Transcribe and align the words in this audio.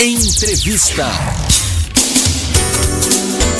Entrevista. 0.00 1.08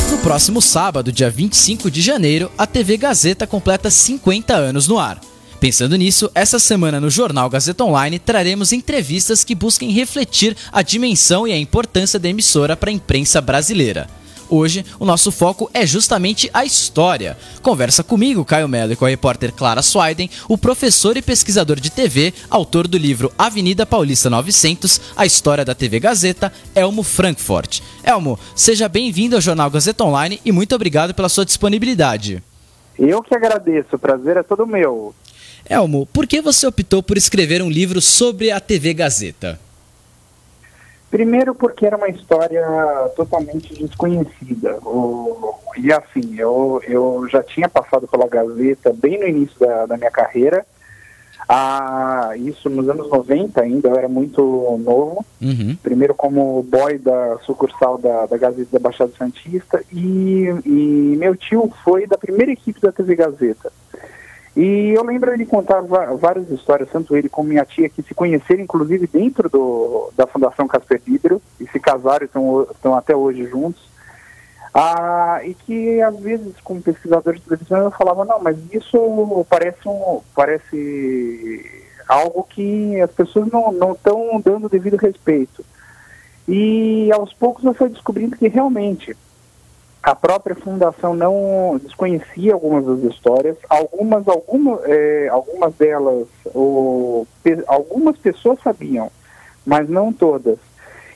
No 0.09 0.19
próximo 0.19 0.63
sábado, 0.63 1.11
dia 1.11 1.29
25 1.29 1.91
de 1.91 2.01
janeiro, 2.01 2.49
a 2.57 2.65
TV 2.65 2.97
Gazeta 2.97 3.45
completa 3.45 3.91
50 3.91 4.55
anos 4.55 4.87
no 4.87 5.01
ar. 5.01 5.21
Pensando 5.59 5.97
nisso, 5.97 6.31
essa 6.37 6.61
semana 6.61 7.01
no 7.01 7.11
Jornal 7.11 7.51
Gazeta 7.51 7.83
Online 7.83 8.21
traremos 8.21 8.73
entrevistas 8.73 9.43
que 9.43 9.53
busquem 9.53 9.91
refletir 9.91 10.57
a 10.71 10.81
dimensão 10.81 11.45
e 11.45 11.53
a 11.53 11.59
importância 11.59 12.21
da 12.21 12.29
emissora 12.29 12.77
para 12.77 12.91
a 12.91 12.93
imprensa 12.93 13.41
brasileira. 13.41 14.07
Hoje, 14.51 14.85
o 14.99 15.05
nosso 15.05 15.31
foco 15.31 15.71
é 15.75 15.87
justamente 15.87 16.49
a 16.55 16.65
história. 16.65 17.37
Conversa 17.63 18.03
comigo, 18.03 18.45
Caio 18.45 18.69
Mello, 18.69 18.93
e 18.93 18.97
com 18.97 19.05
a 19.05 19.09
repórter 19.09 19.53
Clara 19.53 19.83
Swiden, 19.83 20.31
o 20.49 20.57
professor 20.57 21.17
e 21.17 21.23
pesquisador 21.23 21.79
de 21.79 21.91
TV, 21.91 22.33
autor 22.49 22.89
do 22.89 22.97
livro 22.97 23.31
Avenida 23.37 23.85
Paulista 23.85 24.31
900, 24.31 25.01
A 25.17 25.27
História 25.27 25.65
da 25.65 25.75
TV 25.75 26.01
Gazeta, 26.01 26.53
Elmo 26.75 27.03
Frankfurt. 27.03 27.81
Elmo, 28.03 28.39
seja 28.57 28.89
bem-vindo 28.89 29.37
ao 29.37 29.43
Jornal 29.43 29.71
Gazeta 29.71 30.05
Online 30.05 30.41
e 30.45 30.51
muito 30.51 30.75
obrigado 30.75 31.13
pela 31.13 31.29
sua 31.29 31.45
disponibilidade. 31.45 32.43
Eu 32.99 33.23
que 33.23 33.35
agradeço, 33.35 33.89
o 33.93 33.99
prazer 33.99 34.39
é 34.39 34.43
todo 34.43 34.67
meu. 34.67 35.15
Elmo, 35.69 36.07
por 36.07 36.27
que 36.27 36.41
você 36.41 36.67
optou 36.67 37.03
por 37.03 37.19
escrever 37.19 37.63
um 37.63 37.71
livro 37.71 38.01
sobre 38.01 38.51
a 38.51 38.59
TV 38.59 38.95
Gazeta? 38.95 39.61
Primeiro 41.11 41.55
porque 41.55 41.87
era 41.87 41.97
uma 41.97 42.09
história 42.09 42.63
totalmente 43.17 43.75
desconhecida. 43.75 44.79
E 45.79 45.91
assim, 45.93 46.39
eu, 46.39 46.83
eu 46.87 47.27
já 47.31 47.43
tinha 47.43 47.69
passado 47.69 48.07
pela 48.07 48.29
Gazeta 48.29 48.93
bem 48.93 49.19
no 49.19 49.27
início 49.27 49.59
da, 49.59 49.87
da 49.87 49.97
minha 49.97 50.11
carreira. 50.11 50.67
Ah, 51.49 52.33
isso 52.37 52.69
nos 52.69 52.87
anos 52.91 53.09
90 53.09 53.59
ainda, 53.59 53.89
eu 53.89 53.97
era 53.97 54.09
muito 54.09 54.43
novo. 54.85 55.25
Uhum. 55.41 55.79
Primeiro 55.83 56.15
como 56.15 56.63
boy 56.63 56.99
da 56.99 57.39
sucursal 57.39 57.97
da, 57.97 58.27
da 58.27 58.37
Gazeta 58.37 58.69
da 58.73 58.79
Baixada 58.79 59.11
Santista. 59.17 59.83
E, 59.91 60.45
e 60.67 61.17
meu 61.17 61.35
tio 61.35 61.73
foi 61.83 62.07
da 62.07 62.19
primeira 62.19 62.53
equipe 62.53 62.79
da 62.83 62.93
TV 62.93 63.17
Gazeta. 63.17 63.73
E 64.59 64.91
eu 64.91 65.05
lembro 65.05 65.33
ele 65.33 65.47
contar 65.47 65.81
várias 65.83 66.51
histórias, 66.51 66.91
tanto 66.91 67.17
ele 67.17 67.29
como 67.29 67.49
minha 67.49 67.65
tia, 67.65 67.89
que 67.89 68.03
se 68.03 68.13
conheceram 68.13 68.61
inclusive 68.61 69.07
dentro 69.07 69.49
do, 69.49 70.11
da 70.17 70.27
Fundação 70.27 70.67
Casper 70.67 71.01
Libero 71.07 71.41
e 71.61 71.69
se 71.69 71.79
casaram 71.79 72.25
e 72.25 72.27
estão, 72.27 72.63
estão 72.69 72.97
até 72.97 73.15
hoje 73.15 73.45
juntos. 73.45 73.89
Ah, 74.75 75.43
e 75.45 75.55
que 75.55 76.03
às 76.03 76.19
vezes, 76.19 76.55
como 76.65 76.83
pesquisador 76.83 77.35
de 77.35 77.41
televisão, 77.41 77.85
eu 77.85 77.93
falava, 77.93 78.25
não, 78.25 78.43
mas 78.43 78.57
isso 78.73 79.47
parece, 79.49 79.89
um, 79.89 80.23
parece 80.35 81.87
algo 82.09 82.43
que 82.43 83.01
as 83.01 83.13
pessoas 83.13 83.47
não 83.47 83.93
estão 83.93 84.43
dando 84.45 84.69
devido 84.69 84.97
respeito. 84.97 85.65
E 86.49 87.13
aos 87.13 87.33
poucos 87.33 87.63
eu 87.63 87.75
fui 87.75 87.91
descobrindo 87.91 88.37
que 88.37 88.49
realmente 88.49 89.17
a 90.09 90.15
própria 90.15 90.57
fundação 90.57 91.15
não 91.15 91.79
desconhecia 91.83 92.55
algumas 92.55 92.85
das 92.87 93.13
histórias, 93.13 93.59
algumas, 93.69 94.27
alguma, 94.27 94.81
é, 94.85 95.29
algumas 95.29 95.75
delas, 95.75 96.27
ou, 96.55 97.27
pe, 97.43 97.63
algumas 97.67 98.17
pessoas 98.17 98.59
sabiam, 98.65 99.11
mas 99.67 99.87
não 99.87 100.11
todas. 100.11 100.59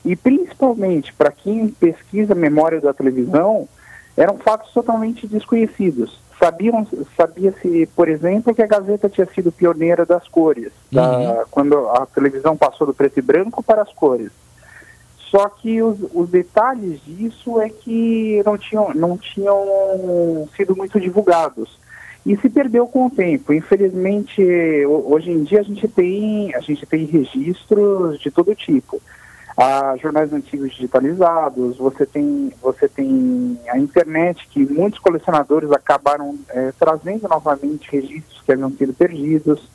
E 0.04 0.14
principalmente 0.14 1.12
para 1.14 1.32
quem 1.32 1.68
pesquisa 1.68 2.34
a 2.34 2.36
memória 2.36 2.82
da 2.82 2.92
televisão, 2.92 3.66
eram 4.14 4.36
fatos 4.36 4.70
totalmente 4.72 5.26
desconhecidos. 5.26 6.20
Sabiam, 6.38 6.86
sabia-se, 7.16 7.88
por 7.96 8.08
exemplo, 8.10 8.54
que 8.54 8.60
a 8.60 8.66
Gazeta 8.66 9.08
tinha 9.08 9.26
sido 9.26 9.50
pioneira 9.50 10.04
das 10.04 10.28
cores, 10.28 10.72
uhum. 10.92 10.98
da, 10.98 11.46
quando 11.50 11.88
a 11.88 12.04
televisão 12.04 12.56
passou 12.58 12.86
do 12.86 12.92
preto 12.92 13.18
e 13.18 13.22
branco 13.22 13.62
para 13.62 13.80
as 13.80 13.92
cores. 13.92 14.30
Só 15.32 15.48
que 15.48 15.82
os, 15.82 15.96
os, 16.12 16.28
detalhes 16.28 17.00
disso 17.06 17.58
é 17.58 17.70
que 17.70 18.42
não 18.44 18.58
tinham, 18.58 18.92
não 18.92 19.16
tinham 19.16 20.46
sido 20.54 20.76
muito 20.76 21.00
divulgados. 21.00 21.80
E 22.26 22.36
se 22.36 22.50
perdeu 22.50 22.86
com 22.86 23.06
o 23.06 23.10
tempo. 23.10 23.50
Infelizmente, 23.50 24.44
hoje 24.84 25.30
em 25.30 25.42
dia 25.42 25.60
a 25.60 25.62
gente 25.62 25.88
tem, 25.88 26.54
a 26.54 26.60
gente 26.60 26.84
tem 26.84 27.06
registros 27.06 28.20
de 28.20 28.30
todo 28.30 28.54
tipo. 28.54 29.00
Há 29.56 29.96
jornais 29.96 30.30
antigos 30.34 30.72
digitalizados, 30.72 31.78
você 31.78 32.04
tem, 32.04 32.52
você 32.60 32.86
tem 32.86 33.58
a 33.68 33.78
internet, 33.78 34.46
que 34.48 34.66
muitos 34.66 35.00
colecionadores 35.00 35.72
acabaram 35.72 36.38
é, 36.50 36.72
trazendo 36.78 37.26
novamente 37.26 37.90
registros 37.90 38.42
que 38.44 38.52
haviam 38.52 38.70
sido 38.70 38.92
perdidos. 38.92 39.66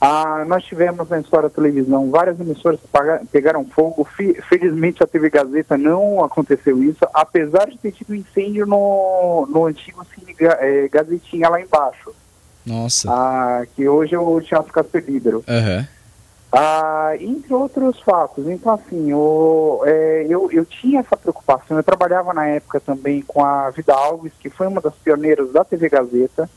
Ah, 0.00 0.44
nós 0.46 0.64
tivemos 0.64 1.08
na 1.08 1.20
história 1.20 1.48
da 1.48 1.54
televisão 1.54 2.10
várias 2.10 2.38
emissoras 2.38 2.78
que 2.80 3.26
pegaram 3.30 3.64
fogo. 3.64 4.06
Felizmente 4.48 5.02
a 5.02 5.06
TV 5.06 5.30
Gazeta 5.30 5.76
não 5.76 6.22
aconteceu 6.22 6.82
isso, 6.82 7.06
apesar 7.14 7.68
de 7.68 7.78
ter 7.78 7.92
tido 7.92 8.14
incêndio 8.14 8.66
no, 8.66 9.46
no 9.48 9.66
antigo 9.66 10.04
Cine 10.14 10.36
é, 10.38 10.88
Gazetinha 10.88 11.48
lá 11.48 11.60
embaixo. 11.60 12.14
Nossa. 12.64 13.08
Ah, 13.10 13.64
que 13.74 13.88
hoje 13.88 14.14
é 14.14 14.18
o 14.18 14.40
Teatro 14.40 14.72
Casper 14.72 15.04
Libero. 15.06 15.44
Uhum. 15.46 15.86
Ah, 16.52 17.12
entre 17.20 17.52
outros 17.54 18.00
fatos. 18.00 18.46
Então, 18.48 18.72
assim, 18.74 19.10
eu, 19.10 19.82
é, 19.84 20.26
eu, 20.28 20.50
eu 20.52 20.64
tinha 20.64 21.00
essa 21.00 21.16
preocupação. 21.16 21.76
Eu 21.76 21.82
trabalhava 21.82 22.32
na 22.34 22.46
época 22.46 22.80
também 22.80 23.22
com 23.22 23.44
a 23.44 23.70
Vida 23.70 23.94
Alves, 23.94 24.32
que 24.38 24.50
foi 24.50 24.66
uma 24.66 24.80
das 24.80 24.94
pioneiras 24.94 25.52
da 25.52 25.64
TV 25.64 25.88
Gazeta 25.88 26.48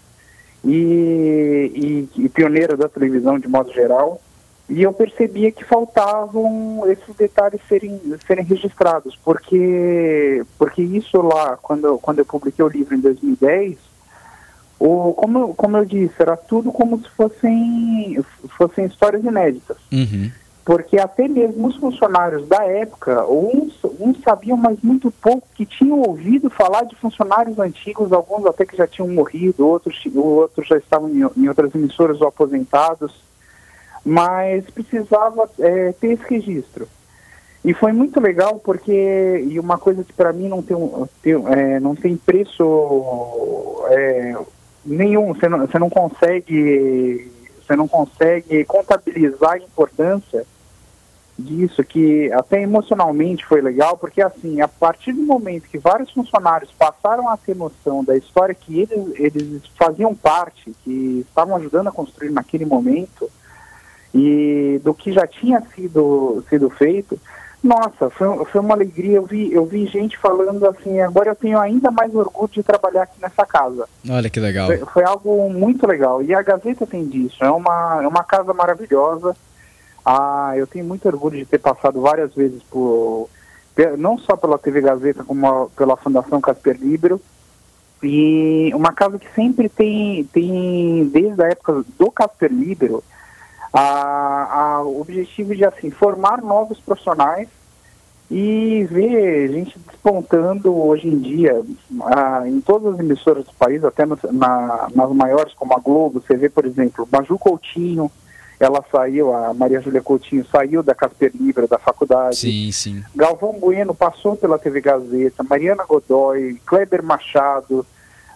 e, 0.64 2.08
e, 2.16 2.24
e 2.24 2.30
pioneira 2.30 2.75
da 2.75 2.90
televisão 2.90 3.40
de 3.40 3.47
modo 3.47 3.72
geral, 3.74 4.22
e 4.70 4.84
eu 4.84 4.94
percebia 4.94 5.52
que 5.52 5.64
faltavam 5.64 6.84
esses 6.88 7.16
detalhes 7.16 7.59
serem, 7.68 8.00
serem 8.25 8.46
registrados, 8.46 9.18
porque, 9.24 10.44
porque 10.58 10.81
isso 10.81 11.22
lá, 11.22 11.58
quando, 11.58 11.97
quando 11.97 12.20
eu 12.20 12.25
publiquei 12.25 12.64
o 12.64 12.70
livro 12.70 12.96
em 12.96 13.00
2010, 13.00 13.78
o, 14.80 15.14
como, 15.14 15.56
como 15.56 15.78
eu 15.78 15.86
disse, 15.86 16.14
era 16.20 16.38
tudo 16.38 16.72
como 16.72 17.00
se 17.00 17.09
fossem, 17.09 18.24
fossem 18.58 18.86
histórias 18.86 19.24
inéditas. 19.24 19.78
Uhum 19.91 20.31
porque 20.66 21.00
até 21.00 21.28
mesmo 21.28 21.68
os 21.68 21.75
funcionários 21.78 22.47
da 22.47 22.64
época, 22.64 23.25
uns, 23.25 23.80
uns 24.00 24.22
sabiam, 24.22 24.58
mas 24.58 24.80
muito 24.81 25.09
pouco, 25.12 25.47
que 25.56 25.66
tinham 25.66 26.02
ouvido 26.02 26.50
falar 26.50 26.84
de 26.84 26.96
funcionários 26.96 27.58
antigos, 27.58 28.12
alguns 28.12 28.46
até 28.46 28.66
que 28.66 28.78
já 28.78 28.86
tinham 28.86 29.08
morrido, 29.08 29.66
outros, 29.66 30.02
outros 30.16 30.68
já 30.68 30.78
estavam 30.78 31.09
em, 31.09 31.28
em 31.38 31.47
outras 31.47 31.74
emissoras 31.74 32.22
ou 32.22 32.28
aposentados, 32.28 33.24
mas 34.06 34.64
precisava 34.70 35.50
é, 35.59 35.92
ter 35.94 36.14
esse 36.14 36.24
registro. 36.30 36.88
E 37.64 37.74
foi 37.74 37.91
muito 37.91 38.20
legal 38.20 38.59
porque, 38.64 39.46
e 39.50 39.59
uma 39.59 39.78
coisa 39.78 40.03
que 40.03 40.14
para 40.14 40.31
mim 40.31 40.47
não 40.47 40.62
tem, 40.62 40.78
tem 41.22 41.34
é, 41.47 41.80
não 41.80 41.94
tem 41.94 42.16
preço 42.16 43.86
é, 43.90 44.38
nenhum, 44.86 45.34
você 45.34 45.50
não, 45.50 45.59
você 45.59 45.78
não 45.78 45.90
consegue 45.90 47.39
você 47.69 47.75
não 47.75 47.88
consegue 47.88 48.66
contabilizar 48.66 49.52
a 49.52 49.57
importância 49.59 50.44
disso, 51.38 51.84
que 51.84 52.31
até 52.34 52.62
emocionalmente 52.62 53.46
foi 53.46 53.62
legal, 53.62 53.96
porque 53.96 54.22
assim, 54.22 54.59
a 54.59 54.68
partir 54.68 55.13
do 55.13 55.22
momento 55.22 55.69
que 55.69 55.78
vários 55.78 56.12
funcionários 56.12 56.72
passaram 56.72 57.29
a 57.29 57.38
ter 57.38 57.56
noção 57.56 58.03
da 58.03 58.18
história 58.18 58.56
que 58.56 58.81
eles, 58.81 59.13
eles 59.16 59.62
faziam 59.78 60.13
parte, 60.13 60.75
que 60.84 61.24
estavam 61.28 61.56
ajudando 61.56 61.88
a 61.88 61.91
construir 61.91 62.31
naquele 62.31 62.66
momento, 62.66 63.29
e 64.13 64.81
do 64.84 64.94
que 64.94 65.13
já 65.13 65.28
tinha 65.28 65.62
sido, 65.75 66.44
sido 66.50 66.69
feito, 66.72 67.18
nossa, 67.62 68.09
foi, 68.09 68.46
foi 68.46 68.62
uma 68.62 68.74
alegria. 68.74 69.18
Eu 69.18 69.25
vi, 69.25 69.52
eu 69.53 69.66
vi 69.66 69.86
gente 69.86 70.18
falando 70.18 70.66
assim, 70.66 71.02
agora 71.02 71.31
eu 71.31 71.36
tenho 71.36 71.59
ainda 71.59 71.92
mais 71.92 72.14
orgulho 72.16 72.50
de 72.50 72.64
trabalhar 72.64 73.03
aqui 73.03 73.22
nessa 73.22 73.46
casa. 73.46 73.88
Olha 74.09 74.30
que 74.30 74.40
legal. 74.40 74.68
Foi, 74.68 74.78
foi 74.78 75.03
algo 75.03 75.50
muito 75.50 75.86
legal. 75.86 76.24
E 76.24 76.34
a 76.34 76.42
Gazeta 76.42 76.88
tem 76.88 77.06
disso. 77.06 77.44
É 77.44 77.52
uma, 77.52 78.00
é 78.02 78.08
uma 78.08 78.24
casa 78.24 78.53
maravilhosa. 78.53 79.36
Ah, 80.06 80.53
eu 80.56 80.66
tenho 80.66 80.86
muito 80.86 81.08
orgulho 81.08 81.38
de 81.38 81.46
ter 81.46 81.59
passado 81.59 82.02
várias 82.02 82.34
vezes 82.34 82.64
por 82.64 83.30
não 83.97 84.17
só 84.17 84.35
pela 84.35 84.58
TV 84.58 84.82
Gazeta, 84.82 85.23
como 85.23 85.47
a, 85.47 85.67
pela 85.70 85.96
Fundação 85.97 86.41
Casper 86.41 86.78
Libero. 86.79 87.22
E 88.02 88.72
uma 88.73 88.94
casa 88.94 89.20
que 89.20 89.28
sempre 89.35 89.67
tem, 89.67 90.23
tem 90.26 91.06
desde 91.08 91.41
a 91.44 91.47
época 91.47 91.84
do 91.97 92.09
Casper 92.11 92.52
Libero, 92.52 93.03
a, 93.74 94.78
a 94.78 94.84
objetivo 94.84 95.56
de 95.56 95.66
assim 95.66 95.90
formar 95.90 96.42
novos 96.42 96.80
profissionais 96.80 97.48
e 98.32 98.88
ver 98.90 99.52
gente 99.52 99.80
despontando 99.80 100.76
hoje 100.76 101.08
em 101.08 101.18
dia 101.18 101.62
a, 102.04 102.48
em 102.48 102.62
todas 102.62 102.94
as 102.94 103.00
emissoras 103.00 103.46
do 103.46 103.54
país, 103.54 103.84
até 103.84 104.06
no, 104.06 104.18
na, 104.32 104.88
nas 104.94 105.10
maiores 105.12 105.54
como 105.54 105.74
a 105.74 105.80
Globo, 105.80 106.22
você 106.22 106.36
vê, 106.38 106.48
por 106.48 106.66
exemplo, 106.66 107.08
Maju 107.12 107.40
Coutinho, 107.40 108.12
ela 108.60 108.84
saiu, 108.92 109.34
a 109.34 109.54
Maria 109.54 109.80
Júlia 109.80 110.02
Coutinho 110.02 110.46
saiu 110.52 110.84
da 110.84 110.94
Casper 110.94 111.32
Libra, 111.34 111.66
da 111.66 111.80
faculdade. 111.80 112.36
Sim, 112.36 112.72
sim. 112.72 113.04
Galvão 113.16 113.54
Bueno 113.54 113.96
passou 113.96 114.36
pela 114.36 114.60
TV 114.60 114.82
Gazeta, 114.82 115.44
Mariana 115.44 115.86
Godoy, 115.86 116.60
Kleber 116.66 117.02
Machado, 117.02 117.86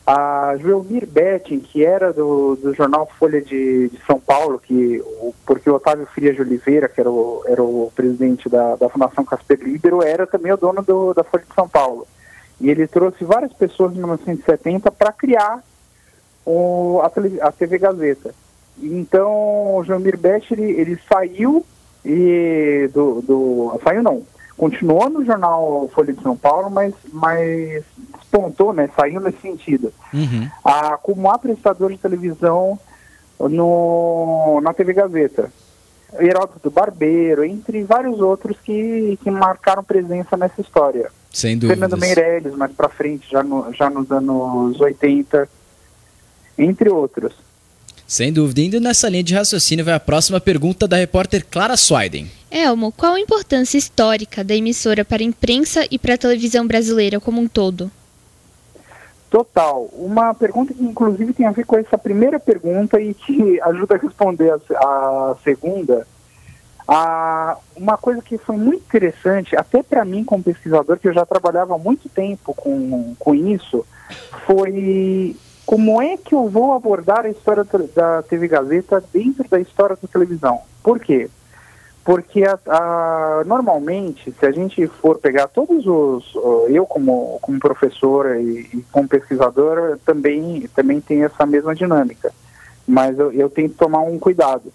A 0.05 0.55
Joelmir 0.57 1.07
Betting, 1.07 1.59
que 1.59 1.85
era 1.85 2.11
do, 2.11 2.57
do 2.57 2.73
jornal 2.73 3.09
Folha 3.17 3.41
de, 3.41 3.87
de 3.87 3.99
São 4.05 4.19
Paulo, 4.19 4.59
que, 4.59 5.01
porque 5.45 5.69
o 5.69 5.75
Otávio 5.75 6.05
Frias 6.07 6.35
de 6.35 6.41
Oliveira, 6.41 6.89
que 6.89 6.99
era 6.99 7.09
o, 7.09 7.41
era 7.47 7.63
o 7.63 7.89
presidente 7.95 8.49
da, 8.49 8.75
da 8.75 8.89
Fundação 8.89 9.23
Casper 9.23 9.59
Libero, 9.61 10.03
era 10.03 10.27
também 10.27 10.51
o 10.51 10.57
dono 10.57 10.81
do, 10.81 11.13
da 11.13 11.23
Folha 11.23 11.45
de 11.47 11.55
São 11.55 11.69
Paulo. 11.69 12.05
E 12.59 12.69
ele 12.69 12.85
trouxe 12.85 13.23
várias 13.23 13.53
pessoas 13.53 13.93
em 13.93 13.99
1970 13.99 14.91
para 14.91 15.13
criar 15.13 15.63
o, 16.45 16.99
a, 17.01 17.47
a, 17.47 17.51
TV 17.51 17.77
Gazeta. 17.77 18.35
Então, 18.77 19.75
o 19.75 19.83
Joelmir 19.85 20.17
Betting, 20.17 20.53
ele, 20.55 20.71
ele 20.81 20.99
saiu 21.07 21.65
e 22.03 22.89
do, 22.93 23.21
do 23.21 23.79
saiu 23.83 24.03
não, 24.03 24.23
continuou 24.63 25.09
no 25.09 25.25
jornal 25.25 25.91
Folha 25.93 26.13
de 26.13 26.21
São 26.21 26.37
Paulo, 26.37 26.69
mas, 26.69 26.93
mas 27.11 27.83
despontou, 28.17 28.71
né, 28.71 28.89
saiu 28.95 29.19
nesse 29.19 29.41
sentido, 29.41 29.91
uhum. 30.13 30.49
ah, 30.63 30.97
como 31.03 31.29
apresentador 31.29 31.91
de 31.91 31.97
televisão 31.97 32.79
no, 33.37 34.61
na 34.63 34.73
TV 34.73 34.93
Gazeta. 34.93 35.51
Heródoto 36.17 36.71
Barbeiro, 36.71 37.43
entre 37.43 37.83
vários 37.83 38.21
outros 38.21 38.55
que, 38.63 39.19
que 39.21 39.29
marcaram 39.29 39.83
presença 39.83 40.37
nessa 40.37 40.61
história. 40.61 41.11
Sem 41.29 41.57
dúvida. 41.57 41.73
Fernando 41.73 41.99
Meirelles, 41.99 42.55
mais 42.55 42.71
para 42.71 42.87
frente, 42.87 43.29
já, 43.29 43.43
no, 43.43 43.73
já 43.73 43.89
nos 43.89 44.09
anos 44.11 44.79
80, 44.79 45.49
entre 46.57 46.89
outros. 46.89 47.33
Sem 48.07 48.31
dúvida. 48.31 48.61
Indo 48.61 48.79
nessa 48.79 49.09
linha 49.09 49.23
de 49.23 49.33
raciocínio, 49.33 49.83
vai 49.83 49.95
a 49.95 49.99
próxima 49.99 50.39
pergunta 50.39 50.87
da 50.87 50.95
repórter 50.95 51.45
Clara 51.49 51.75
Swiden. 51.75 52.31
Elmo, 52.55 52.91
qual 52.91 53.15
a 53.15 53.19
importância 53.19 53.79
histórica 53.79 54.43
da 54.43 54.53
emissora 54.53 55.03
para 55.03 55.23
a 55.23 55.25
imprensa 55.25 55.87
e 55.89 55.97
para 55.97 56.13
a 56.13 56.17
televisão 56.19 56.67
brasileira 56.67 57.19
como 57.19 57.41
um 57.41 57.47
todo? 57.47 57.89
Total. 59.27 59.89
Uma 59.93 60.35
pergunta 60.35 60.71
que 60.71 60.83
inclusive 60.83 61.33
tem 61.33 61.47
a 61.47 61.51
ver 61.51 61.65
com 61.65 61.77
essa 61.77 61.97
primeira 61.97 62.39
pergunta 62.39 63.01
e 63.01 63.15
que 63.15 63.59
ajuda 63.59 63.95
a 63.95 63.97
responder 63.97 64.51
a, 64.51 64.75
a 64.75 65.35
segunda. 65.43 66.05
Ah, 66.87 67.57
uma 67.75 67.97
coisa 67.97 68.21
que 68.21 68.37
foi 68.37 68.55
muito 68.55 68.83
interessante, 68.83 69.55
até 69.55 69.81
para 69.81 70.05
mim 70.05 70.23
como 70.23 70.43
pesquisador, 70.43 70.99
que 70.99 71.07
eu 71.07 71.13
já 71.13 71.25
trabalhava 71.25 71.73
há 71.73 71.77
muito 71.79 72.07
tempo 72.07 72.53
com, 72.53 73.15
com 73.17 73.33
isso, 73.33 73.83
foi 74.45 75.35
como 75.65 75.99
é 75.99 76.17
que 76.17 76.35
eu 76.35 76.47
vou 76.47 76.73
abordar 76.73 77.25
a 77.25 77.29
história 77.29 77.65
da 77.95 78.21
TV 78.21 78.47
Gazeta 78.47 79.03
dentro 79.11 79.49
da 79.49 79.59
história 79.59 79.97
da 79.99 80.07
televisão? 80.07 80.61
Por 80.83 80.99
quê? 80.99 81.31
Porque 82.03 82.43
a, 82.43 82.59
a, 82.67 83.43
normalmente, 83.45 84.31
se 84.31 84.45
a 84.45 84.51
gente 84.51 84.85
for 84.87 85.17
pegar 85.19 85.47
todos 85.47 85.85
os. 85.87 86.33
Eu, 86.67 86.85
como, 86.85 87.39
como 87.41 87.59
professor 87.59 88.35
e, 88.35 88.69
e 88.73 88.85
como 88.91 89.07
pesquisador, 89.07 89.97
também, 90.05 90.67
também 90.75 90.99
tenho 90.99 91.25
essa 91.25 91.45
mesma 91.45 91.73
dinâmica. 91.73 92.31
Mas 92.85 93.17
eu, 93.17 93.31
eu 93.31 93.49
tenho 93.49 93.69
que 93.69 93.75
tomar 93.75 94.01
um 94.01 94.19
cuidado 94.19 94.71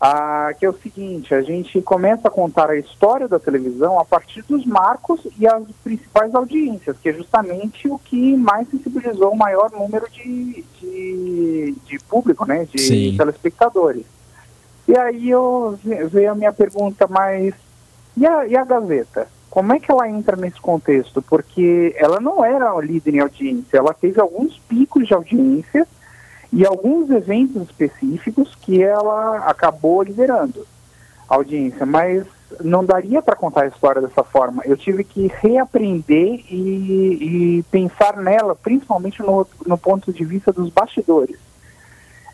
ah, 0.00 0.54
que 0.58 0.64
é 0.64 0.70
o 0.70 0.72
seguinte, 0.72 1.34
a 1.34 1.42
gente 1.42 1.82
começa 1.82 2.28
a 2.28 2.30
contar 2.30 2.70
a 2.70 2.78
história 2.78 3.28
da 3.28 3.38
televisão 3.38 4.00
a 4.00 4.04
partir 4.04 4.40
dos 4.48 4.64
marcos 4.64 5.20
e 5.38 5.46
as 5.46 5.62
principais 5.84 6.34
audiências, 6.34 6.96
que 7.02 7.10
é 7.10 7.12
justamente 7.12 7.86
o 7.86 7.98
que 7.98 8.34
mais 8.34 8.66
sensibilizou 8.70 9.32
o 9.32 9.36
maior 9.36 9.70
número 9.70 10.08
de, 10.10 10.64
de, 10.80 11.74
de 11.84 11.98
público, 12.08 12.46
né, 12.46 12.64
de 12.64 12.80
Sim. 12.80 13.14
telespectadores. 13.18 14.06
E 14.88 14.96
aí 14.96 15.30
eu 15.30 15.78
veio 16.10 16.32
a 16.32 16.34
minha 16.34 16.52
pergunta, 16.52 17.06
mas 17.08 17.54
e 18.16 18.26
a, 18.26 18.46
e 18.46 18.56
a 18.56 18.64
Gazeta? 18.64 19.28
Como 19.48 19.72
é 19.72 19.80
que 19.80 19.90
ela 19.90 20.08
entra 20.08 20.36
nesse 20.36 20.60
contexto? 20.60 21.20
Porque 21.22 21.94
ela 21.98 22.20
não 22.20 22.44
era 22.44 22.72
líder 22.80 23.14
em 23.14 23.20
audiência, 23.20 23.78
ela 23.78 23.92
teve 23.92 24.20
alguns 24.20 24.58
picos 24.68 25.06
de 25.06 25.14
audiência, 25.14 25.86
e 26.52 26.66
alguns 26.66 27.10
eventos 27.10 27.62
específicos 27.62 28.54
que 28.60 28.82
ela 28.82 29.38
acabou 29.46 30.02
liderando 30.02 30.66
a 31.28 31.36
audiência, 31.36 31.86
mas 31.86 32.26
não 32.60 32.84
daria 32.84 33.22
para 33.22 33.36
contar 33.36 33.62
a 33.62 33.68
história 33.68 34.02
dessa 34.02 34.24
forma. 34.24 34.62
Eu 34.64 34.76
tive 34.76 35.04
que 35.04 35.30
reaprender 35.40 36.44
e, 36.50 37.58
e 37.58 37.62
pensar 37.70 38.16
nela, 38.16 38.56
principalmente 38.56 39.22
no, 39.22 39.46
no 39.64 39.78
ponto 39.78 40.12
de 40.12 40.24
vista 40.24 40.52
dos 40.52 40.70
bastidores. 40.70 41.38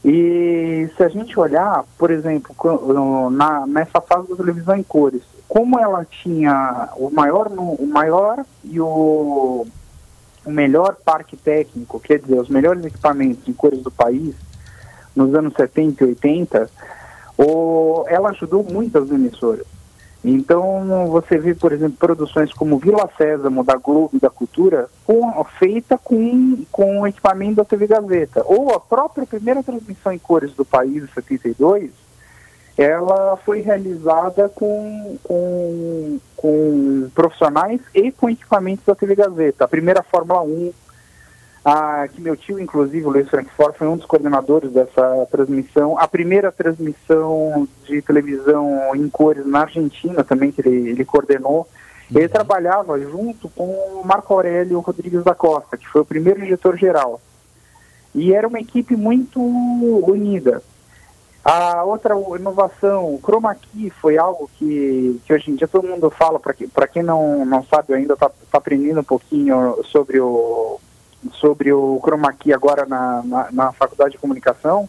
E 0.08 0.88
se 0.97 1.03
a 1.03 1.08
gente 1.08 1.38
olhar, 1.38 1.85
por 1.99 2.12
exemplo, 2.12 2.55
na, 3.31 3.67
nessa 3.67 4.00
fase 4.00 4.29
da 4.29 4.37
televisão 4.37 4.76
em 4.76 4.82
cores, 4.82 5.23
como 5.49 5.81
ela 5.81 6.05
tinha 6.05 6.91
o 6.97 7.11
maior, 7.11 7.49
o 7.49 7.87
maior 7.87 8.44
e 8.62 8.81
o 8.81 9.67
o 10.47 10.50
melhor 10.50 10.94
parque 11.05 11.37
técnico, 11.37 11.99
quer 11.99 12.20
dizer, 12.20 12.38
os 12.38 12.49
melhores 12.49 12.85
equipamentos 12.85 13.47
em 13.49 13.53
cores 13.53 13.82
do 13.82 13.91
país, 13.91 14.37
nos 15.14 15.35
anos 15.35 15.53
70 15.55 16.05
e 16.05 16.06
80, 16.08 16.70
o, 17.37 18.05
ela 18.06 18.31
ajudou 18.31 18.62
muitas 18.62 19.11
emissoras. 19.11 19.67
Então, 20.28 21.06
você 21.06 21.38
vê, 21.38 21.55
por 21.55 21.70
exemplo, 21.70 21.96
produções 21.96 22.52
como 22.52 22.78
Vila 22.78 23.08
Sésamo, 23.17 23.62
da 23.62 23.76
Globo 23.76 24.19
da 24.19 24.28
Cultura, 24.28 24.90
com, 25.05 25.44
feita 25.56 25.96
com, 25.96 26.64
com 26.73 27.06
equipamento 27.06 27.55
da 27.55 27.64
TV 27.64 27.87
Gazeta. 27.87 28.43
Ou 28.44 28.75
a 28.75 28.81
própria 28.81 29.25
primeira 29.25 29.62
transmissão 29.62 30.11
em 30.11 30.19
cores 30.19 30.52
do 30.55 30.64
país, 30.64 31.05
em 31.05 31.06
72, 31.06 31.93
ela 32.76 33.37
foi 33.37 33.61
realizada 33.61 34.49
com, 34.49 35.17
com, 35.23 36.19
com 36.37 37.08
profissionais 37.14 37.81
e 37.94 38.11
com 38.11 38.29
equipamentos 38.29 38.84
da 38.84 38.96
TV 38.96 39.14
Gazeta. 39.14 39.64
A 39.64 39.69
primeira 39.69 40.02
Fórmula 40.02 40.43
1, 40.43 40.72
a, 41.69 42.07
que 42.07 42.21
meu 42.21 42.37
tio, 42.37 42.61
inclusive, 42.61 43.05
o 43.05 43.11
Luiz 43.11 43.29
Frankfurt, 43.29 43.75
foi 43.77 43.89
um 43.89 43.97
dos 43.97 44.07
coordenadores 44.07 44.71
dessa 44.71 45.27
transmissão. 45.33 45.99
A 45.99 46.07
primeira 46.07 46.53
transmissão 46.53 47.67
de 47.85 48.01
televisão 48.03 48.95
em 48.95 49.09
cores 49.09 49.45
na 49.45 49.63
Argentina 49.63 50.23
também, 50.23 50.53
que 50.53 50.61
ele, 50.61 50.91
ele 50.91 51.05
coordenou. 51.05 51.67
Ele 52.09 52.27
uhum. 52.27 52.31
trabalhava 52.31 52.97
junto 53.01 53.49
com 53.49 53.65
o 53.65 54.03
Marco 54.05 54.33
Aurélio 54.33 54.79
Rodrigues 54.79 55.25
da 55.25 55.35
Costa, 55.35 55.77
que 55.77 55.89
foi 55.89 56.03
o 56.03 56.07
primeiro 56.07 56.39
diretor-geral. 56.39 57.21
E 58.15 58.33
era 58.33 58.47
uma 58.47 58.61
equipe 58.61 58.95
muito 58.95 59.43
unida. 59.43 60.63
A 61.45 61.83
outra 61.83 62.15
inovação, 62.39 63.13
o 63.13 63.21
chroma 63.21 63.57
key 63.57 63.91
foi 63.91 64.17
algo 64.17 64.49
que, 64.57 65.21
que 65.25 65.33
hoje 65.33 65.51
em 65.51 65.57
dia 65.57 65.67
todo 65.67 65.89
mundo 65.89 66.11
fala, 66.11 66.39
para 66.39 66.55
que, 66.55 66.69
quem 66.93 67.03
não, 67.03 67.45
não 67.45 67.65
sabe 67.65 67.93
ainda 67.93 68.15
está 68.15 68.29
tá 68.29 68.59
aprendendo 68.59 69.01
um 69.01 69.05
pouquinho 69.05 69.83
sobre 69.85 70.21
o, 70.21 70.79
sobre 71.34 71.73
o 71.73 72.00
chroma 72.02 72.32
key 72.32 72.52
agora 72.52 72.87
na, 72.87 73.23
na, 73.25 73.52
na 73.52 73.73
faculdade 73.73 74.12
de 74.12 74.19
comunicação. 74.19 74.88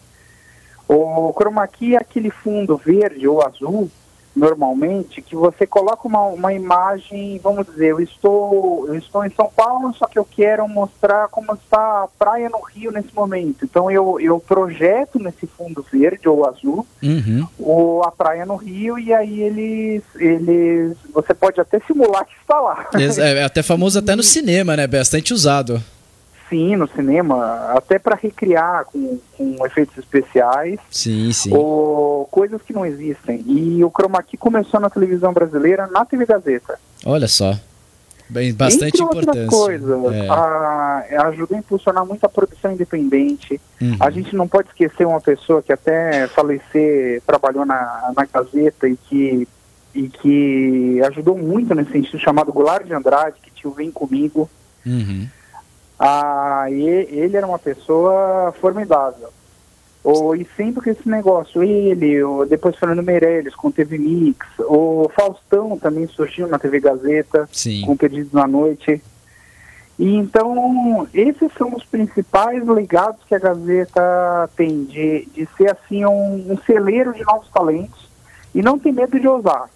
O 0.88 1.34
chroma 1.34 1.68
key 1.68 1.95
é 1.95 2.00
aquele 2.00 2.30
fundo 2.30 2.78
verde 2.78 3.28
ou 3.28 3.45
azul 3.45 3.89
normalmente, 4.38 5.22
que 5.22 5.36
você 5.36 5.66
coloca 5.66 6.07
uma, 6.07 6.22
uma 6.28 6.54
imagem, 6.54 7.39
vamos 7.44 7.66
dizer, 7.66 7.88
eu 7.88 8.00
estou, 8.00 8.86
eu 8.88 8.95
estou 8.95 9.26
em 9.26 9.31
São 9.31 9.50
Paulo, 9.54 9.94
só 9.95 10.06
que 10.06 10.19
eu 10.19 10.23
quero 10.23 10.68
mostrar 10.69 11.28
como 11.30 11.54
está 11.56 12.04
a 12.04 12.07
praia 12.19 12.47
no 12.47 12.62
Rio 12.62 12.92
nesse 12.92 13.14
momento. 13.14 13.66
Então 13.66 13.90
eu, 13.90 14.19
eu 14.19 14.40
projeto 14.40 15.18
nesse 15.18 15.47
fundo 15.47 15.83
verde 15.92 16.30
ou 16.30 16.47
azul 16.47 16.85
uhum. 17.02 17.47
o, 17.57 18.02
a 18.04 18.12
praia 18.12 18.45
no 18.45 18.56
Rio 18.56 19.00
e 19.00 19.12
aí 19.12 19.42
eles, 19.42 20.04
eles. 20.16 20.95
Você 21.14 21.33
pode 21.33 21.59
até 21.59 21.80
simular 21.80 22.26
que 22.26 22.35
está 22.40 22.59
lá. 22.59 22.88
É, 22.94 23.40
é 23.40 23.44
até 23.44 23.64
famoso 23.64 23.97
até 23.97 24.16
no 24.16 24.23
cinema, 24.23 24.78
né? 24.78 24.85
Bastante 24.85 25.33
usado. 25.33 25.81
Sim, 26.49 26.77
no 26.77 26.87
cinema, 26.87 27.73
até 27.75 27.99
para 27.99 28.16
recriar 28.16 28.85
com, 28.85 29.19
com, 29.37 29.66
efeitos 29.66 29.97
especiais. 29.97 30.80
Sim, 30.89 31.31
sim. 31.33 31.54
Ou 31.54 32.25
coisas 32.25 32.61
que 32.61 32.71
não 32.71 32.85
existem. 32.85 33.44
E 33.45 33.83
o 33.83 33.92
chroma 33.92 34.23
key 34.23 34.37
começou 34.37 34.80
na 34.80 34.89
televisão 34.89 35.33
brasileira, 35.33 35.87
na 35.87 36.06
TV 36.06 36.25
Gazeta. 36.25 36.80
Olha 37.06 37.27
só. 37.27 37.54
Bem, 38.30 38.54
bastante 38.54 39.01
Entre 39.01 39.01
outras 39.04 39.47
coisas, 39.47 40.13
é. 40.13 40.27
a, 40.30 41.27
ajuda 41.27 41.56
a 41.56 41.59
impulsionar 41.59 42.06
muito 42.06 42.25
a 42.25 42.30
produção 42.30 42.73
independente. 42.73 43.59
Uhum. 43.81 43.95
A 43.99 44.09
gente 44.09 44.35
não 44.35 44.47
pode 44.47 44.68
esquecer 44.68 45.07
uma 45.07 45.21
pessoa 45.21 45.63
que 45.63 45.71
até 45.71 46.27
falecer 46.27 47.21
trabalhou 47.25 47.66
na, 47.66 48.11
na 48.16 48.25
Gazeta 48.25 48.87
e 48.87 48.97
que, 48.97 49.47
e 49.95 50.09
que 50.09 51.01
ajudou 51.06 51.37
muito 51.37 51.73
nesse 51.73 51.92
sentido, 51.92 52.19
chamado 52.19 52.51
Goulart 52.51 52.85
de 52.85 52.94
Andrade, 52.94 53.37
que 53.42 53.51
tinha 53.51 53.71
o 53.71 53.73
Vem 53.73 53.92
Comigo. 53.92 54.49
Uhum. 54.85 55.27
Ah, 55.99 56.66
e 56.69 56.81
ele 56.83 57.35
era 57.35 57.47
uma 57.47 57.59
pessoa 57.59 58.54
formidável. 58.59 59.30
Oh, 60.04 60.33
e 60.33 60.47
sempre 60.56 60.81
com 60.81 60.89
esse 60.89 61.09
negócio, 61.09 61.61
ele, 61.61 62.23
oh, 62.23 62.45
depois 62.45 62.77
Fernando 62.77 63.04
Meirelles 63.04 63.54
com 63.56 63.71
TV 63.71 63.97
Mix, 63.97 64.47
o 64.59 65.09
Faustão 65.13 65.77
também 65.77 66.07
surgiu 66.07 66.47
na 66.47 66.57
TV 66.57 66.80
Gazeta, 66.80 67.49
Sim. 67.51 67.81
com 67.85 67.97
Perdidos 67.97 68.31
na 68.31 68.47
Noite. 68.47 69.01
E 69.99 70.16
então, 70.16 71.07
esses 71.13 71.51
são 71.57 71.75
os 71.75 71.83
principais 71.83 72.66
legados 72.66 73.21
que 73.27 73.35
a 73.35 73.39
Gazeta 73.39 74.49
tem, 74.56 74.85
de, 74.85 75.27
de 75.33 75.49
ser 75.57 75.71
assim 75.71 76.06
um, 76.06 76.54
um 76.54 76.57
celeiro 76.66 77.13
de 77.13 77.25
novos 77.25 77.49
talentos 77.49 78.07
e 78.54 78.61
não 78.61 78.80
ter 78.80 78.92
medo 78.92 79.19
de 79.19 79.27
ousar. 79.27 79.69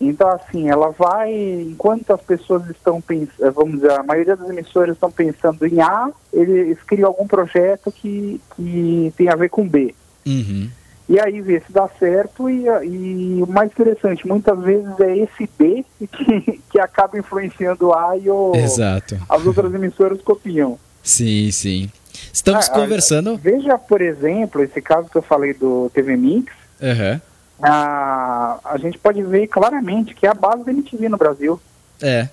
Então, 0.00 0.28
assim, 0.28 0.68
ela 0.70 0.90
vai, 0.90 1.32
enquanto 1.32 2.12
as 2.12 2.20
pessoas 2.20 2.68
estão 2.70 3.00
pensando, 3.00 3.52
vamos 3.52 3.80
dizer, 3.80 3.92
a 3.92 4.02
maioria 4.02 4.36
das 4.36 4.48
emissoras 4.48 4.94
estão 4.94 5.10
pensando 5.10 5.66
em 5.66 5.80
A, 5.80 6.10
eles 6.32 6.80
criam 6.84 7.08
algum 7.08 7.26
projeto 7.26 7.90
que, 7.90 8.40
que 8.54 9.12
tem 9.16 9.28
a 9.28 9.34
ver 9.34 9.50
com 9.50 9.68
B. 9.68 9.92
Uhum. 10.24 10.70
E 11.08 11.18
aí 11.18 11.40
vê 11.40 11.58
se 11.60 11.72
dá 11.72 11.88
certo 11.98 12.48
e, 12.48 12.66
e, 12.84 13.42
o 13.42 13.46
mais 13.46 13.70
interessante, 13.70 14.26
muitas 14.28 14.58
vezes 14.60 15.00
é 15.00 15.16
esse 15.16 15.50
B 15.58 15.84
que, 15.98 16.60
que 16.70 16.78
acaba 16.78 17.18
influenciando 17.18 17.92
A 17.92 18.16
e 18.16 18.30
o, 18.30 18.52
Exato. 18.54 19.18
as 19.28 19.44
outras 19.46 19.72
emissoras 19.74 20.20
copiam. 20.22 20.78
Sim, 21.02 21.50
sim. 21.50 21.90
Estamos 22.32 22.68
ah, 22.68 22.72
conversando. 22.72 23.36
Veja, 23.36 23.78
por 23.78 24.00
exemplo, 24.00 24.62
esse 24.62 24.80
caso 24.80 25.08
que 25.08 25.16
eu 25.16 25.22
falei 25.22 25.54
do 25.54 25.90
TV 25.92 26.16
Mix. 26.16 26.52
Uhum 26.80 27.20
a, 27.62 28.58
a 28.64 28.78
gente 28.78 28.98
pode 28.98 29.22
ver 29.22 29.46
claramente 29.48 30.14
que 30.14 30.26
é 30.26 30.30
a 30.30 30.34
base 30.34 30.64
da 30.64 30.72
MTV 30.72 31.08
no 31.08 31.16
Brasil. 31.16 31.60
É, 32.00 32.28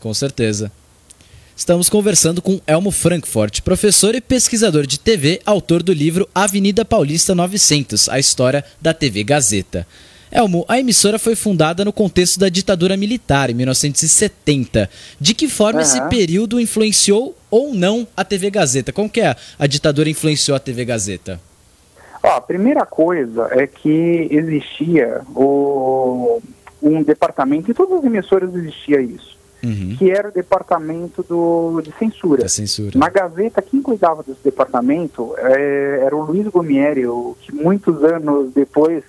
com 0.00 0.12
certeza. 0.14 0.70
Estamos 1.54 1.88
conversando 1.88 2.40
com 2.40 2.60
Elmo 2.66 2.90
Frankfort, 2.90 3.60
professor 3.60 4.14
e 4.14 4.20
pesquisador 4.20 4.86
de 4.86 4.98
TV, 4.98 5.40
autor 5.44 5.82
do 5.82 5.92
livro 5.92 6.28
Avenida 6.34 6.84
Paulista 6.84 7.34
900, 7.34 8.08
a 8.08 8.18
história 8.18 8.64
da 8.80 8.94
TV 8.94 9.22
Gazeta. 9.22 9.86
Elmo, 10.30 10.64
a 10.66 10.80
emissora 10.80 11.18
foi 11.18 11.36
fundada 11.36 11.84
no 11.84 11.92
contexto 11.92 12.40
da 12.40 12.48
ditadura 12.48 12.96
militar, 12.96 13.50
em 13.50 13.54
1970. 13.54 14.88
De 15.20 15.34
que 15.34 15.46
forma 15.46 15.80
uhum. 15.80 15.86
esse 15.86 16.00
período 16.08 16.58
influenciou 16.58 17.36
ou 17.50 17.74
não 17.74 18.08
a 18.16 18.24
TV 18.24 18.50
Gazeta? 18.50 18.92
Como 18.92 19.10
que 19.10 19.20
é 19.20 19.36
a 19.58 19.66
ditadura 19.66 20.08
influenciou 20.08 20.56
a 20.56 20.58
TV 20.58 20.86
Gazeta? 20.86 21.38
Ó, 22.22 22.28
a 22.28 22.40
primeira 22.40 22.86
coisa 22.86 23.48
é 23.50 23.66
que 23.66 24.28
existia 24.30 25.22
o, 25.34 26.40
um 26.80 27.02
departamento, 27.02 27.70
em 27.70 27.74
todas 27.74 27.98
as 27.98 28.04
emissoras 28.04 28.54
existia 28.54 29.00
isso, 29.00 29.36
uhum. 29.62 29.96
que 29.98 30.10
era 30.10 30.28
o 30.28 30.32
departamento 30.32 31.24
do, 31.24 31.80
de 31.82 31.92
censura. 31.98 32.48
censura. 32.48 32.96
Na 32.96 33.08
Gazeta, 33.08 33.60
quem 33.60 33.82
cuidava 33.82 34.22
desse 34.22 34.40
departamento 34.44 35.34
é, 35.36 36.02
era 36.04 36.14
o 36.14 36.22
Luiz 36.22 36.46
Gomieri, 36.46 37.06
o, 37.06 37.36
que 37.40 37.52
muitos 37.52 38.04
anos 38.04 38.52
depois 38.52 39.02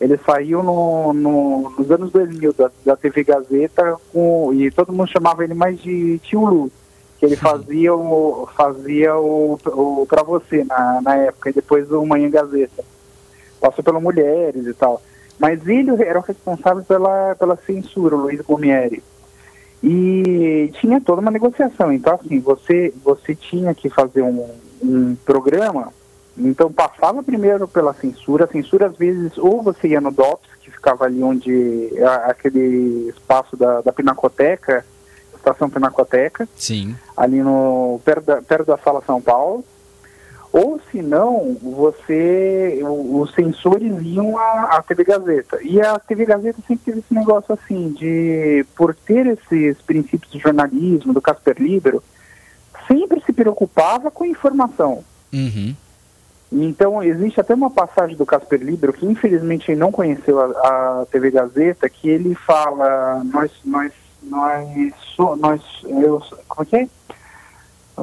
ele 0.00 0.18
saiu 0.24 0.62
no, 0.62 1.12
no, 1.12 1.70
nos 1.78 1.90
anos 1.90 2.10
2000 2.10 2.52
da, 2.54 2.70
da 2.84 2.96
TV 2.96 3.22
Gazeta 3.22 3.96
com, 4.12 4.50
e 4.54 4.70
todo 4.70 4.92
mundo 4.92 5.10
chamava 5.10 5.44
ele 5.44 5.54
mais 5.54 5.80
de 5.80 6.18
tio 6.20 6.46
Lu 6.46 6.72
que 7.20 7.26
ele 7.26 7.36
fazia 7.36 7.94
o 7.94 8.48
fazia 8.56 9.14
o, 9.14 9.58
o 9.66 10.06
para 10.08 10.22
você 10.22 10.64
na, 10.64 11.02
na 11.02 11.16
época 11.16 11.50
e 11.50 11.52
depois 11.52 11.92
o 11.92 12.06
Manhã 12.06 12.30
Gazeta. 12.30 12.82
Passou 13.60 13.84
pelo 13.84 14.00
Mulheres 14.00 14.66
e 14.66 14.72
tal. 14.72 15.02
Mas 15.38 15.68
ele 15.68 15.90
era 16.02 16.18
o 16.18 16.22
responsável 16.22 16.82
pela 16.82 17.34
pela 17.34 17.56
censura 17.56 18.16
o 18.16 18.20
Luiz 18.22 18.40
Gomieri 18.40 19.02
e 19.84 20.72
tinha 20.80 20.98
toda 20.98 21.20
uma 21.20 21.30
negociação. 21.30 21.92
Então 21.92 22.14
assim 22.14 22.40
você 22.40 22.94
você 23.04 23.34
tinha 23.34 23.74
que 23.74 23.90
fazer 23.90 24.22
um, 24.22 24.48
um 24.82 25.14
programa 25.14 25.92
então 26.38 26.72
passava 26.72 27.22
primeiro 27.22 27.68
pela 27.68 27.92
censura. 27.92 28.46
A 28.46 28.48
censura 28.48 28.86
às 28.86 28.96
vezes 28.96 29.36
ou 29.36 29.62
você 29.62 29.88
ia 29.88 30.00
no 30.00 30.10
DOPS 30.10 30.48
que 30.62 30.70
ficava 30.70 31.04
ali 31.04 31.22
onde 31.22 31.90
aquele 32.24 33.10
espaço 33.10 33.58
da, 33.58 33.82
da 33.82 33.92
Pinacoteca 33.92 34.86
Estação 35.40 35.68
Pinacoteca. 35.68 36.48
Sim. 36.56 36.96
Ali 37.16 37.42
no, 37.42 38.00
perto, 38.04 38.24
da, 38.24 38.42
perto 38.42 38.66
da 38.66 38.78
Sala 38.78 39.02
São 39.06 39.20
Paulo. 39.20 39.64
Ou 40.52 40.80
se 40.90 41.00
não, 41.00 41.56
você, 41.62 42.80
os 42.82 43.32
sensores 43.34 43.92
iam 44.02 44.36
à, 44.36 44.78
à 44.78 44.82
TV 44.82 45.04
Gazeta. 45.04 45.60
E 45.62 45.80
a 45.80 45.96
TV 45.98 46.24
Gazeta 46.24 46.58
sempre 46.66 46.84
teve 46.84 46.98
esse 46.98 47.14
negócio 47.14 47.54
assim, 47.54 47.90
de, 47.90 48.66
por 48.76 48.92
ter 48.92 49.26
esses 49.26 49.80
princípios 49.82 50.30
de 50.32 50.40
jornalismo, 50.40 51.12
do 51.12 51.22
Casper 51.22 51.56
Libero, 51.56 52.02
sempre 52.88 53.22
se 53.24 53.32
preocupava 53.32 54.10
com 54.10 54.24
informação. 54.24 55.04
Uhum. 55.32 55.76
Então, 56.52 57.00
existe 57.00 57.40
até 57.40 57.54
uma 57.54 57.70
passagem 57.70 58.16
do 58.16 58.26
Casper 58.26 58.60
Libero, 58.60 58.92
que 58.92 59.06
infelizmente 59.06 59.72
não 59.76 59.92
conheceu 59.92 60.40
a, 60.40 61.02
a 61.02 61.06
TV 61.06 61.30
Gazeta, 61.30 61.88
que 61.88 62.08
ele 62.08 62.34
fala, 62.34 63.22
nós, 63.22 63.52
nós 63.64 63.92
nós, 64.22 64.68
nós 65.38 65.60
eu, 65.84 66.22
como 66.48 66.62
é 66.62 66.64
que 66.64 66.76
é? 66.76 66.88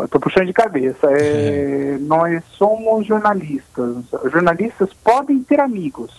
Estou 0.03 0.21
puxando 0.21 0.45
de 0.45 0.53
cabeça. 0.53 1.07
É, 1.11 1.97
nós 2.01 2.43
somos 2.57 3.05
jornalistas. 3.07 3.97
Jornalistas 4.31 4.93
podem 5.03 5.41
ter 5.41 5.59
amigos, 5.59 6.11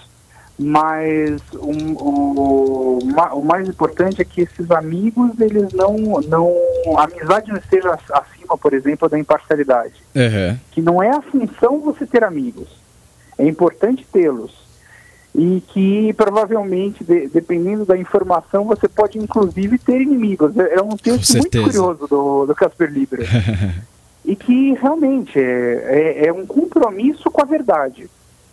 mas 0.59 1.41
um, 1.55 1.93
o, 1.95 2.99
o, 2.99 3.45
mais 3.45 3.69
importante 3.69 4.21
é 4.21 4.25
que 4.25 4.41
esses 4.41 4.71
amigos, 4.71 5.39
eles 5.39 5.73
não, 5.73 5.97
não, 6.27 6.53
a 6.99 7.05
amizade 7.05 7.51
não 7.51 7.59
esteja 7.59 7.97
acima, 8.13 8.59
por 8.59 8.75
exemplo, 8.75 9.09
da 9.09 9.19
imparcialidade. 9.19 9.95
Uhum. 10.15 10.59
Que 10.73 10.83
não 10.83 11.03
é 11.03 11.11
a 11.11 11.23
função 11.23 11.81
você 11.81 12.05
ter 12.05 12.25
amigos. 12.25 12.69
É 13.39 13.47
importante 13.47 14.05
tê-los 14.13 14.68
e 15.39 15.61
que 15.69 16.13
provavelmente, 16.15 17.05
de, 17.05 17.29
dependendo 17.29 17.87
da 17.87 17.97
informação, 17.97 18.65
você 18.65 18.89
pode 18.89 19.19
inclusive 19.19 19.79
ter 19.79 20.01
inimigos. 20.01 20.57
É, 20.59 20.75
é 20.75 20.83
um 20.83 20.97
texto 20.97 21.35
muito 21.35 21.63
curioso 21.63 22.09
do, 22.09 22.45
do 22.45 22.55
Casper 22.57 22.91
Libero. 22.91 23.23
e 24.27 24.35
que 24.35 24.75
realmente 24.75 25.39
é, 25.39 26.23
é, 26.23 26.27
é, 26.27 26.33
um 26.33 26.45
compromisso 26.45 27.31
com 27.31 27.41
a 27.41 27.45
verdade. 27.45 28.11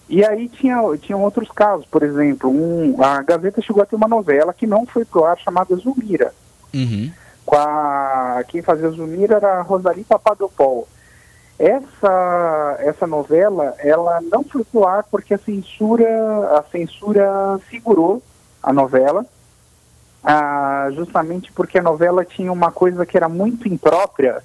E 0.08 0.24
aí 0.24 0.48
tinha, 0.48 0.80
tinha 1.02 1.18
outros 1.18 1.50
casos, 1.50 1.88
por 1.88 2.04
exemplo, 2.04 2.52
um, 2.52 3.02
a 3.04 3.24
Gazeta 3.24 3.64
chegou 3.64 3.82
a 3.82 3.86
ter 3.88 3.96
uma 3.96 4.08
novela 4.08 4.54
que 4.54 4.68
não 4.68 4.86
foi 4.86 5.04
pro 5.04 5.26
ar 5.26 5.40
chamada 5.40 5.76
Zumira. 5.78 6.32
Uhum. 6.72 7.12
Com 7.44 7.56
a, 7.56 8.44
quem 8.48 8.62
fazia 8.62 8.92
Zumira 8.92 9.38
era 9.38 9.58
a 9.58 9.62
Rosalie 9.64 10.04
Papadopoulos. 10.04 10.88
Essa, 11.58 12.76
essa 12.80 13.08
novela, 13.08 13.76
ela 13.80 14.20
não 14.22 14.44
foi 14.44 14.64
pro 14.64 14.86
ar 14.86 15.06
porque 15.10 15.34
a 15.34 15.38
censura, 15.38 16.06
a 16.58 16.64
censura 16.70 17.60
segurou 17.70 18.22
a 18.62 18.74
novela, 18.74 19.26
ah, 20.22 20.90
justamente 20.94 21.52
porque 21.54 21.78
a 21.78 21.84
novela 21.84 22.26
tinha 22.26 22.52
uma 22.52 22.72
coisa 22.72 23.06
que 23.06 23.16
era 23.16 23.30
muito 23.30 23.70
imprópria, 23.70 24.44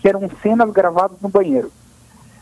que 0.00 0.08
eram 0.08 0.28
cenas 0.42 0.70
gravadas 0.70 1.16
no 1.22 1.28
banheiro. 1.28 1.72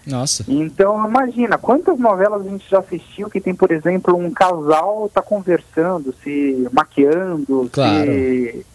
Nossa. 0.08 0.44
Então, 0.48 1.06
imagina, 1.06 1.58
quantas 1.58 1.98
novelas 1.98 2.40
a 2.40 2.48
gente 2.48 2.68
já 2.68 2.78
assistiu 2.78 3.28
que 3.28 3.40
tem, 3.40 3.54
por 3.54 3.70
exemplo, 3.70 4.16
um 4.16 4.30
casal 4.30 5.10
tá 5.12 5.20
conversando, 5.20 6.14
se 6.24 6.66
maquiando, 6.72 7.68
claro. 7.70 8.10
se 8.10 8.66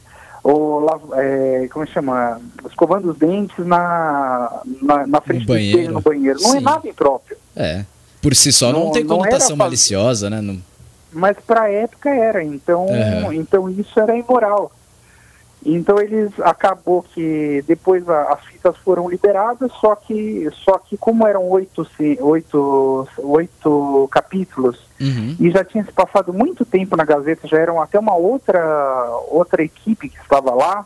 ou 0.44 0.86
é, 1.14 1.70
como 1.72 1.88
chama, 1.88 2.40
escovando 2.70 3.12
os 3.12 3.18
dentes 3.18 3.66
na, 3.66 4.62
na, 4.82 5.08
na 5.08 5.22
frente 5.22 5.48
no 5.48 5.54
banheiro. 5.54 5.94
no 5.94 6.02
banheiro. 6.02 6.40
Não 6.42 6.50
é 6.50 6.52
Sim. 6.52 6.58
é 6.58 6.62
nada 6.62 6.88
impróprio. 6.88 7.38
É. 7.56 7.86
Por 8.22 8.36
si 8.36 8.52
só 8.52 8.72
não, 8.72 8.86
não 8.86 8.92
tem 8.92 9.06
conotação 9.06 9.52
não 9.52 9.58
maliciosa, 9.58 10.30
né? 10.30 10.42
Não... 10.42 10.60
Mas 11.14 11.38
para 11.46 11.64
a 11.64 11.72
época 11.72 12.10
era, 12.10 12.44
então, 12.44 12.88
uhum. 12.88 13.32
então 13.32 13.70
isso 13.70 13.98
era 14.00 14.18
imoral. 14.18 14.72
Então 15.66 16.00
eles 16.00 16.32
acabou 16.42 17.02
que 17.02 17.64
depois 17.66 18.08
a, 18.10 18.34
as 18.34 18.44
fitas 18.46 18.76
foram 18.78 19.10
liberadas, 19.10 19.72
só 19.80 19.96
que 19.96 20.50
só 20.64 20.78
que 20.78 20.98
como 20.98 21.26
eram 21.26 21.48
oito, 21.50 21.88
oito, 22.20 23.08
oito 23.20 24.08
capítulos 24.12 24.80
uhum. 25.00 25.36
e 25.40 25.50
já 25.52 25.64
tinha 25.64 25.84
se 25.86 25.92
passado 25.92 26.34
muito 26.34 26.66
tempo 26.66 26.98
na 26.98 27.06
Gazeta, 27.06 27.48
já 27.48 27.58
eram 27.58 27.82
até 27.82 27.98
uma 27.98 28.16
outra 28.16 29.10
outra 29.30 29.64
equipe 29.64 30.10
que 30.10 30.20
estava 30.20 30.54
lá, 30.54 30.86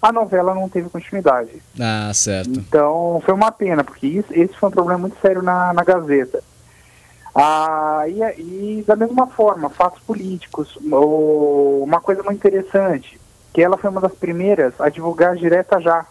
a 0.00 0.12
novela 0.12 0.54
não 0.54 0.68
teve 0.68 0.88
continuidade. 0.88 1.62
Ah, 1.80 2.12
certo. 2.14 2.50
Então 2.50 3.20
foi 3.24 3.34
uma 3.34 3.50
pena, 3.50 3.82
porque 3.82 4.06
isso, 4.06 4.28
esse 4.32 4.54
foi 4.54 4.68
um 4.68 4.72
problema 4.72 5.00
muito 5.00 5.20
sério 5.20 5.42
na, 5.42 5.72
na 5.72 5.82
Gazeta. 5.82 6.42
Ah, 7.34 8.04
e, 8.08 8.78
e 8.78 8.84
da 8.86 8.94
mesma 8.94 9.26
forma, 9.26 9.70
fatos 9.70 10.02
políticos, 10.02 10.76
uma 10.82 12.00
coisa 12.00 12.22
muito 12.22 12.36
interessante 12.36 13.21
que 13.52 13.62
ela 13.62 13.76
foi 13.76 13.90
uma 13.90 14.00
das 14.00 14.14
primeiras 14.14 14.80
a 14.80 14.88
divulgar 14.88 15.36
direta 15.36 15.80
já. 15.80 16.06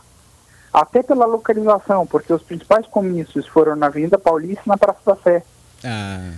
Até 0.74 1.04
pela 1.04 1.26
localização, 1.26 2.08
porque 2.08 2.32
os 2.32 2.42
principais 2.42 2.88
comícios 2.88 3.46
foram 3.48 3.76
na 3.76 3.88
Avenida 3.88 4.18
Paulista 4.18 4.64
e 4.66 4.70
na 4.70 4.78
Praça 4.78 5.00
da 5.06 5.16
Sé. 5.18 5.44
Ah, 5.84 6.32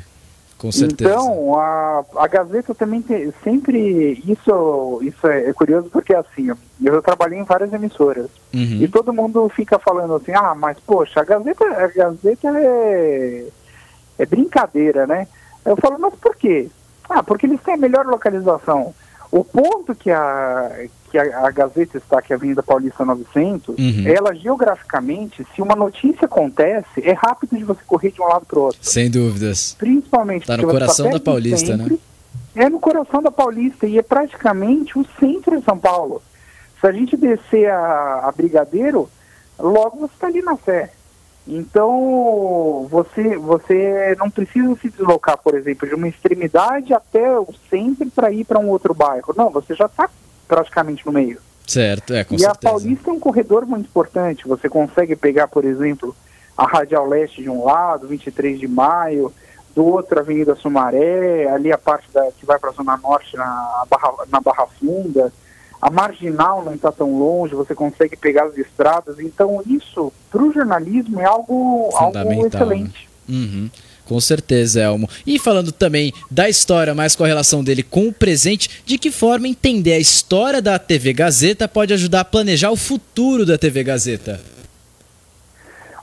com 0.58 0.72
certeza. 0.72 1.12
Então, 1.12 1.60
a, 1.60 2.04
a 2.16 2.28
Gazeta 2.28 2.74
também 2.74 3.04
sempre. 3.44 4.24
Isso, 4.26 5.00
isso 5.04 5.28
é, 5.28 5.50
é, 5.50 5.54
curioso 5.54 5.90
porque 5.92 6.16
assim, 6.16 6.50
eu 6.82 7.02
trabalhei 7.02 7.38
em 7.38 7.44
várias 7.44 7.72
emissoras. 7.74 8.30
Uhum. 8.54 8.80
E 8.82 8.88
todo 8.88 9.14
mundo 9.14 9.48
fica 9.50 9.78
falando 9.78 10.16
assim, 10.16 10.32
ah, 10.32 10.56
mas 10.56 10.80
poxa, 10.80 11.20
a 11.20 11.24
Gazeta, 11.24 11.66
a 11.66 11.88
Gazeta 11.88 12.48
é, 12.58 13.46
é 14.18 14.26
brincadeira, 14.26 15.06
né? 15.06 15.28
Eu 15.66 15.76
falo, 15.76 16.00
mas 16.00 16.16
por 16.16 16.36
quê? 16.36 16.70
Ah, 17.10 17.22
porque 17.22 17.46
eles 17.46 17.62
têm 17.62 17.76
a 17.76 17.78
melhor 17.78 18.06
localização. 18.06 18.96
O 19.34 19.44
ponto 19.44 19.96
que 19.96 20.12
a, 20.12 20.86
que 21.10 21.18
a, 21.18 21.48
a 21.48 21.50
Gazeta 21.50 21.98
está, 21.98 22.22
que 22.22 22.32
é 22.32 22.36
a 22.36 22.38
Avenida 22.38 22.62
Paulista 22.62 23.04
900, 23.04 23.76
uhum. 23.80 24.04
ela 24.06 24.36
geograficamente, 24.36 25.44
se 25.56 25.60
uma 25.60 25.76
notícia 25.76 26.26
acontece, 26.26 27.02
é 27.02 27.14
rápido 27.14 27.58
de 27.58 27.64
você 27.64 27.82
correr 27.88 28.12
de 28.12 28.22
um 28.22 28.26
lado 28.26 28.46
para 28.46 28.60
o 28.60 28.62
outro. 28.66 28.78
Sem 28.80 29.10
dúvidas. 29.10 29.76
Principalmente 29.80 30.44
Está 30.44 30.56
no 30.56 30.68
coração 30.68 31.10
da 31.10 31.20
Paulista, 31.20 31.66
sempre, 31.66 31.94
né? 31.94 32.00
É 32.54 32.70
no 32.70 32.80
coração 32.80 33.24
da 33.24 33.32
Paulista 33.32 33.88
e 33.88 33.98
é 33.98 34.04
praticamente 34.04 35.00
o 35.00 35.06
centro 35.20 35.58
de 35.58 35.66
São 35.66 35.80
Paulo. 35.80 36.22
Se 36.80 36.86
a 36.86 36.92
gente 36.92 37.18
descer 37.18 37.72
a, 37.72 38.28
a 38.28 38.32
Brigadeiro, 38.32 39.10
logo 39.58 39.98
você 39.98 40.14
está 40.14 40.28
ali 40.28 40.44
na 40.44 40.56
Sé. 40.58 40.92
Então, 41.48 42.88
você, 42.90 43.38
você 43.38 44.16
não 44.18 44.30
precisa 44.30 44.76
se 44.82 44.90
deslocar, 44.90 45.38
por 45.38 45.56
exemplo, 45.56 45.88
de 45.88 45.94
uma 45.94 46.08
extremidade 46.08 46.94
até 46.94 47.38
o 47.38 47.54
centro 47.70 48.10
para 48.12 48.32
ir 48.32 48.46
para 48.46 48.60
um 48.60 48.70
outro 48.70 48.94
bairro. 48.94 49.34
Não, 49.36 49.50
você 49.50 49.76
já 49.76 49.86
está 49.86 50.10
praticamente 50.48 51.06
no 51.06 51.12
meio. 51.12 51.40
Certo, 51.68 52.14
é, 52.14 52.24
com 52.24 52.36
e 52.36 52.40
certeza. 52.40 52.52
a 52.52 52.72
Paulista 52.72 53.10
é 53.10 53.14
um 53.14 53.20
corredor 53.20 53.66
muito 53.66 53.88
importante. 53.88 54.48
Você 54.48 54.70
consegue 54.70 55.16
pegar, 55.16 55.48
por 55.48 55.66
exemplo, 55.66 56.16
a 56.58 56.66
Radial 56.66 57.08
Leste 57.08 57.42
de 57.42 57.50
um 57.50 57.66
lado, 57.66 58.08
23 58.08 58.60
de 58.60 58.68
maio, 58.68 59.34
do 59.76 59.86
outro 59.86 60.20
Avenida 60.20 60.56
Sumaré, 60.56 61.50
ali 61.50 61.72
a 61.72 61.78
parte 61.78 62.08
da, 62.14 62.32
que 62.32 62.46
vai 62.46 62.60
para 62.60 62.70
a 62.70 62.74
Zona 62.74 62.96
Norte 62.98 63.36
na 63.36 63.86
Barra, 63.90 64.14
na 64.30 64.40
Barra 64.40 64.68
Funda. 64.80 65.34
A 65.84 65.90
marginal 65.90 66.64
não 66.64 66.74
está 66.74 66.94
tão 66.94 67.20
longe, 67.20 67.54
você 67.54 67.76
consegue 67.76 68.16
pegar 68.16 68.46
as 68.46 68.58
estradas. 68.58 69.20
Então, 69.20 69.62
isso, 69.68 70.14
para 70.32 70.42
o 70.42 70.54
jornalismo, 70.54 71.20
é 71.20 71.26
algo, 71.26 71.90
algo 71.94 72.48
excelente. 72.48 73.10
Né? 73.28 73.36
Uhum. 73.36 73.70
Com 74.06 74.18
certeza, 74.22 74.82
Elmo. 74.82 75.10
E 75.28 75.38
falando 75.38 75.74
também 75.74 76.14
da 76.32 76.48
história, 76.48 76.96
mais 76.96 77.18
com 77.18 77.26
a 77.26 77.28
relação 77.28 77.62
dele 77.62 77.84
com 77.84 78.08
o 78.08 78.14
presente, 78.14 78.82
de 78.86 78.98
que 78.98 79.12
forma 79.12 79.46
entender 79.46 79.92
a 79.92 80.00
história 80.00 80.62
da 80.62 80.80
TV 80.80 81.12
Gazeta 81.12 81.68
pode 81.68 81.94
ajudar 81.94 82.22
a 82.22 82.26
planejar 82.26 82.72
o 82.72 82.78
futuro 82.78 83.46
da 83.46 83.58
TV 83.58 83.84
Gazeta? 83.84 84.40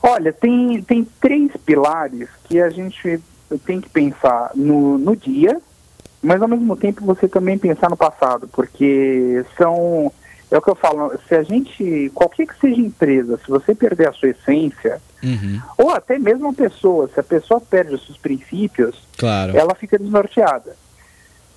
Olha, 0.03 0.31
tem, 0.31 0.79
tem 0.83 1.07
três 1.19 1.49
pilares 1.65 2.29
que 2.47 2.61
a 2.61 2.69
gente 2.69 3.19
tem 3.65 3.81
que 3.81 3.89
pensar 3.89 4.51
no, 4.53 4.99
no 4.99 5.15
dia, 5.15 5.59
mas 6.21 6.41
ao 6.41 6.47
mesmo 6.47 6.75
tempo 6.75 7.03
você 7.03 7.27
também 7.27 7.57
pensar 7.57 7.89
no 7.89 7.97
passado, 7.97 8.47
porque 8.47 9.43
são. 9.57 10.11
É 10.49 10.57
o 10.57 10.61
que 10.61 10.69
eu 10.69 10.75
falo, 10.75 11.13
se 11.29 11.33
a 11.33 11.43
gente, 11.43 12.11
qualquer 12.13 12.45
que 12.45 12.59
seja 12.59 12.81
empresa, 12.81 13.37
se 13.37 13.49
você 13.49 13.73
perder 13.73 14.09
a 14.09 14.11
sua 14.11 14.31
essência, 14.31 15.01
uhum. 15.23 15.61
ou 15.77 15.91
até 15.91 16.19
mesmo 16.19 16.49
a 16.49 16.53
pessoa, 16.53 17.07
se 17.07 17.17
a 17.17 17.23
pessoa 17.23 17.61
perde 17.61 17.95
os 17.95 18.05
seus 18.05 18.17
princípios, 18.17 19.01
claro. 19.17 19.55
ela 19.55 19.73
fica 19.73 19.97
desnorteada. 19.97 20.75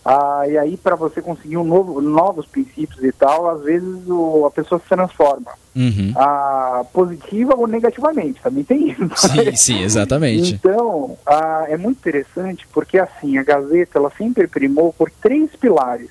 Ah, 0.04 0.42
e 0.46 0.58
aí, 0.58 0.76
para 0.76 0.94
você 0.96 1.23
conseguir 1.23 1.56
um 1.56 1.64
novo, 1.64 2.00
novos 2.00 2.44
princípios 2.44 3.02
e 3.02 3.11
tal, 3.11 3.49
às 3.49 3.62
vezes 3.62 4.06
o, 4.06 4.44
a 4.44 4.50
pessoa 4.50 4.78
se 4.78 4.87
transforma. 4.87 5.52
Uhum. 5.75 6.12
Ah, 6.14 6.84
positiva 6.92 7.54
ou 7.56 7.66
negativamente, 7.66 8.40
também 8.42 8.64
tem 8.64 8.90
isso. 8.90 9.08
Sim, 9.16 9.56
sim, 9.56 9.82
exatamente. 9.82 10.54
Então, 10.54 11.16
ah, 11.26 11.64
é 11.68 11.76
muito 11.76 11.99
interessante 11.99 12.66
porque, 12.73 12.99
assim, 12.99 13.38
a 13.38 13.42
Gazeta, 13.42 13.99
ela 13.99 14.12
sempre 14.16 14.46
primou 14.46 14.92
por 14.92 15.11
três 15.11 15.50
pilares. 15.56 16.11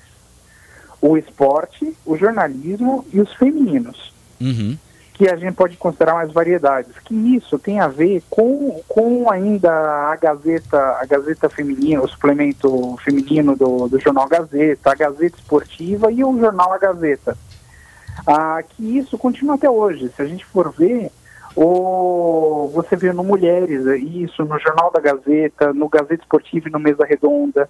O 1.00 1.16
esporte, 1.16 1.94
o 2.04 2.16
jornalismo 2.16 3.06
e 3.12 3.20
os 3.20 3.32
femininos. 3.34 4.12
Uhum 4.40 4.76
que 5.14 5.30
a 5.30 5.36
gente 5.36 5.54
pode 5.54 5.76
considerar 5.76 6.14
mais 6.14 6.32
variedades. 6.32 6.92
Que 7.04 7.14
isso 7.36 7.56
tem 7.56 7.80
a 7.80 7.86
ver 7.86 8.22
com, 8.28 8.82
com 8.88 9.30
ainda 9.30 9.70
a 9.70 10.16
Gazeta, 10.16 10.76
a 11.00 11.06
Gazeta 11.06 11.48
Feminina, 11.48 12.02
o 12.02 12.08
suplemento 12.08 12.96
feminino 13.02 13.56
do, 13.56 13.88
do 13.88 14.00
jornal 14.00 14.28
Gazeta, 14.28 14.90
a 14.90 14.94
Gazeta 14.94 15.38
Esportiva 15.38 16.10
e 16.10 16.24
o 16.24 16.38
jornal 16.38 16.72
A 16.72 16.78
Gazeta. 16.78 17.38
Ah, 18.26 18.60
que 18.68 18.98
isso 18.98 19.16
continua 19.16 19.54
até 19.54 19.70
hoje. 19.70 20.10
Se 20.16 20.20
a 20.20 20.26
gente 20.26 20.44
for 20.44 20.72
ver, 20.72 21.12
o, 21.54 22.70
você 22.74 22.96
vê 22.96 23.12
no 23.12 23.22
Mulheres, 23.22 23.86
isso, 24.02 24.44
no 24.44 24.58
Jornal 24.58 24.90
da 24.90 25.00
Gazeta, 25.00 25.72
no 25.72 25.88
Gazeta 25.88 26.22
Esportiva 26.22 26.68
e 26.68 26.72
no 26.72 26.80
Mesa 26.80 27.04
Redonda. 27.04 27.68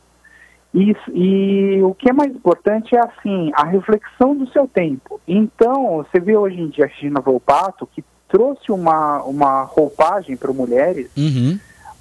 Isso, 0.75 1.11
e 1.13 1.81
o 1.83 1.95
que 1.95 2.11
é 2.11 2.13
mais 2.13 2.35
importante 2.35 2.97
é 2.97 3.01
assim, 3.01 3.53
a 3.55 3.65
reflexão 3.65 4.35
do 4.35 4.49
seu 4.49 4.67
tempo. 4.67 5.21
Então, 5.27 5.99
você 5.99 6.19
vê 6.19 6.37
hoje 6.37 6.61
em 6.61 6.69
dia 6.69 6.87
a 6.87 6.89
Regina 6.89 7.21
Volpato, 7.21 7.87
que 7.87 8.05
trouxe 8.29 8.73
uma, 8.73 9.23
uma 9.23 9.63
roupagem 9.63 10.37
para 10.37 10.53
mulheres, 10.53 11.09
uhum. 11.17 11.57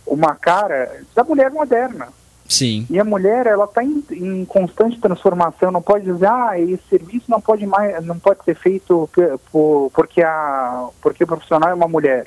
uma 0.08 0.34
cara 0.34 1.04
da 1.14 1.24
mulher 1.24 1.52
moderna. 1.52 2.08
Sim. 2.50 2.88
E 2.90 3.00
a 3.00 3.04
mulher, 3.04 3.46
ela 3.46 3.66
está 3.66 3.84
em, 3.84 4.04
em, 4.12 4.44
constante 4.46 5.00
transformação, 5.00 5.72
não 5.72 5.82
pode 5.82 6.06
dizer, 6.06 6.28
ah, 6.28 6.60
esse 6.60 6.84
serviço 6.90 7.26
não 7.30 7.40
pode 7.40 7.68
mais, 7.68 8.04
não 8.04 8.18
pode 8.18 8.44
ser 8.44 8.56
feito 8.56 9.08
por, 9.52 9.92
porque, 9.92 10.24
a, 10.24 10.88
porque 11.00 11.24
o 11.24 11.28
profissional 11.28 11.70
é 11.70 11.74
uma 11.74 11.88
mulher. 11.88 12.26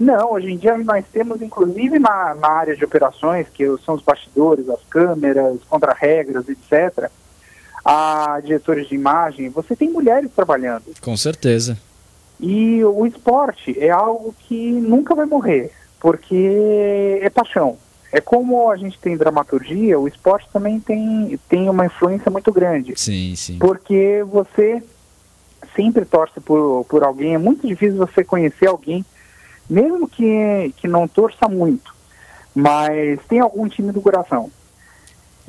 Não, 0.00 0.32
hoje 0.32 0.50
em 0.50 0.56
dia 0.56 0.78
nós 0.78 1.04
temos, 1.12 1.42
inclusive 1.42 1.98
na, 1.98 2.34
na 2.34 2.48
área 2.48 2.74
de 2.74 2.82
operações, 2.82 3.46
que 3.52 3.64
são 3.84 3.94
os 3.94 4.02
bastidores, 4.02 4.66
as 4.70 4.80
câmeras, 4.88 5.58
contra-regras, 5.68 6.48
etc., 6.48 7.10
a 7.84 8.40
diretores 8.42 8.88
de 8.88 8.94
imagem, 8.94 9.50
você 9.50 9.76
tem 9.76 9.90
mulheres 9.90 10.30
trabalhando. 10.34 10.84
Com 11.02 11.16
certeza. 11.18 11.76
E 12.38 12.82
o 12.82 13.04
esporte 13.06 13.78
é 13.78 13.90
algo 13.90 14.34
que 14.38 14.72
nunca 14.72 15.14
vai 15.14 15.26
morrer, 15.26 15.70
porque 16.00 17.20
é 17.20 17.28
paixão. 17.28 17.76
É 18.10 18.20
como 18.22 18.70
a 18.70 18.76
gente 18.76 18.98
tem 18.98 19.16
dramaturgia, 19.16 20.00
o 20.00 20.08
esporte 20.08 20.48
também 20.50 20.80
tem, 20.80 21.38
tem 21.46 21.68
uma 21.68 21.84
influência 21.84 22.30
muito 22.30 22.50
grande. 22.50 22.94
Sim, 22.96 23.36
sim. 23.36 23.58
Porque 23.58 24.24
você 24.26 24.82
sempre 25.76 26.06
torce 26.06 26.40
por, 26.40 26.84
por 26.86 27.04
alguém, 27.04 27.34
é 27.34 27.38
muito 27.38 27.66
difícil 27.66 27.98
você 27.98 28.24
conhecer 28.24 28.66
alguém 28.66 29.04
mesmo 29.70 30.08
que, 30.08 30.74
que 30.76 30.88
não 30.88 31.06
torça 31.06 31.48
muito, 31.48 31.94
mas 32.54 33.20
tem 33.28 33.40
algum 33.40 33.68
time 33.68 33.92
do 33.92 34.02
coração. 34.02 34.50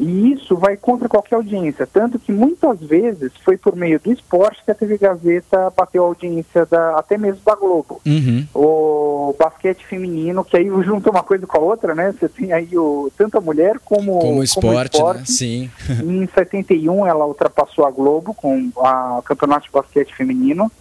E 0.01 0.33
isso 0.33 0.55
vai 0.55 0.75
contra 0.75 1.07
qualquer 1.07 1.35
audiência, 1.35 1.85
tanto 1.85 2.17
que 2.17 2.31
muitas 2.31 2.79
vezes 2.79 3.31
foi 3.45 3.55
por 3.55 3.75
meio 3.75 3.99
do 3.99 4.11
esporte 4.11 4.63
que 4.65 4.71
a 4.71 4.73
TV 4.73 4.97
Gazeta 4.97 5.71
bateu 5.77 6.03
a 6.03 6.07
audiência 6.07 6.65
da, 6.65 6.97
até 6.97 7.19
mesmo 7.19 7.41
da 7.45 7.53
Globo. 7.53 8.01
Uhum. 8.03 8.47
O 8.51 9.35
basquete 9.37 9.85
feminino, 9.85 10.43
que 10.43 10.57
aí 10.57 10.65
junta 10.83 11.11
uma 11.11 11.21
coisa 11.21 11.45
com 11.45 11.57
a 11.57 11.61
outra, 11.61 11.93
né? 11.93 12.13
Você 12.19 12.27
tem 12.27 12.51
aí 12.51 12.75
o, 12.75 13.11
tanto 13.15 13.37
a 13.37 13.41
mulher 13.41 13.77
como, 13.85 14.17
como 14.17 14.39
o 14.39 14.43
esporte, 14.43 14.97
como 14.97 15.11
esporte. 15.11 15.19
Né? 15.19 15.25
Sim. 15.27 15.71
em 16.03 16.27
71 16.33 17.05
ela 17.05 17.27
ultrapassou 17.27 17.85
a 17.85 17.91
Globo 17.91 18.33
com 18.33 18.71
o 18.75 19.21
campeonato 19.21 19.67
de 19.67 19.71
basquete 19.71 20.15
feminino. 20.15 20.71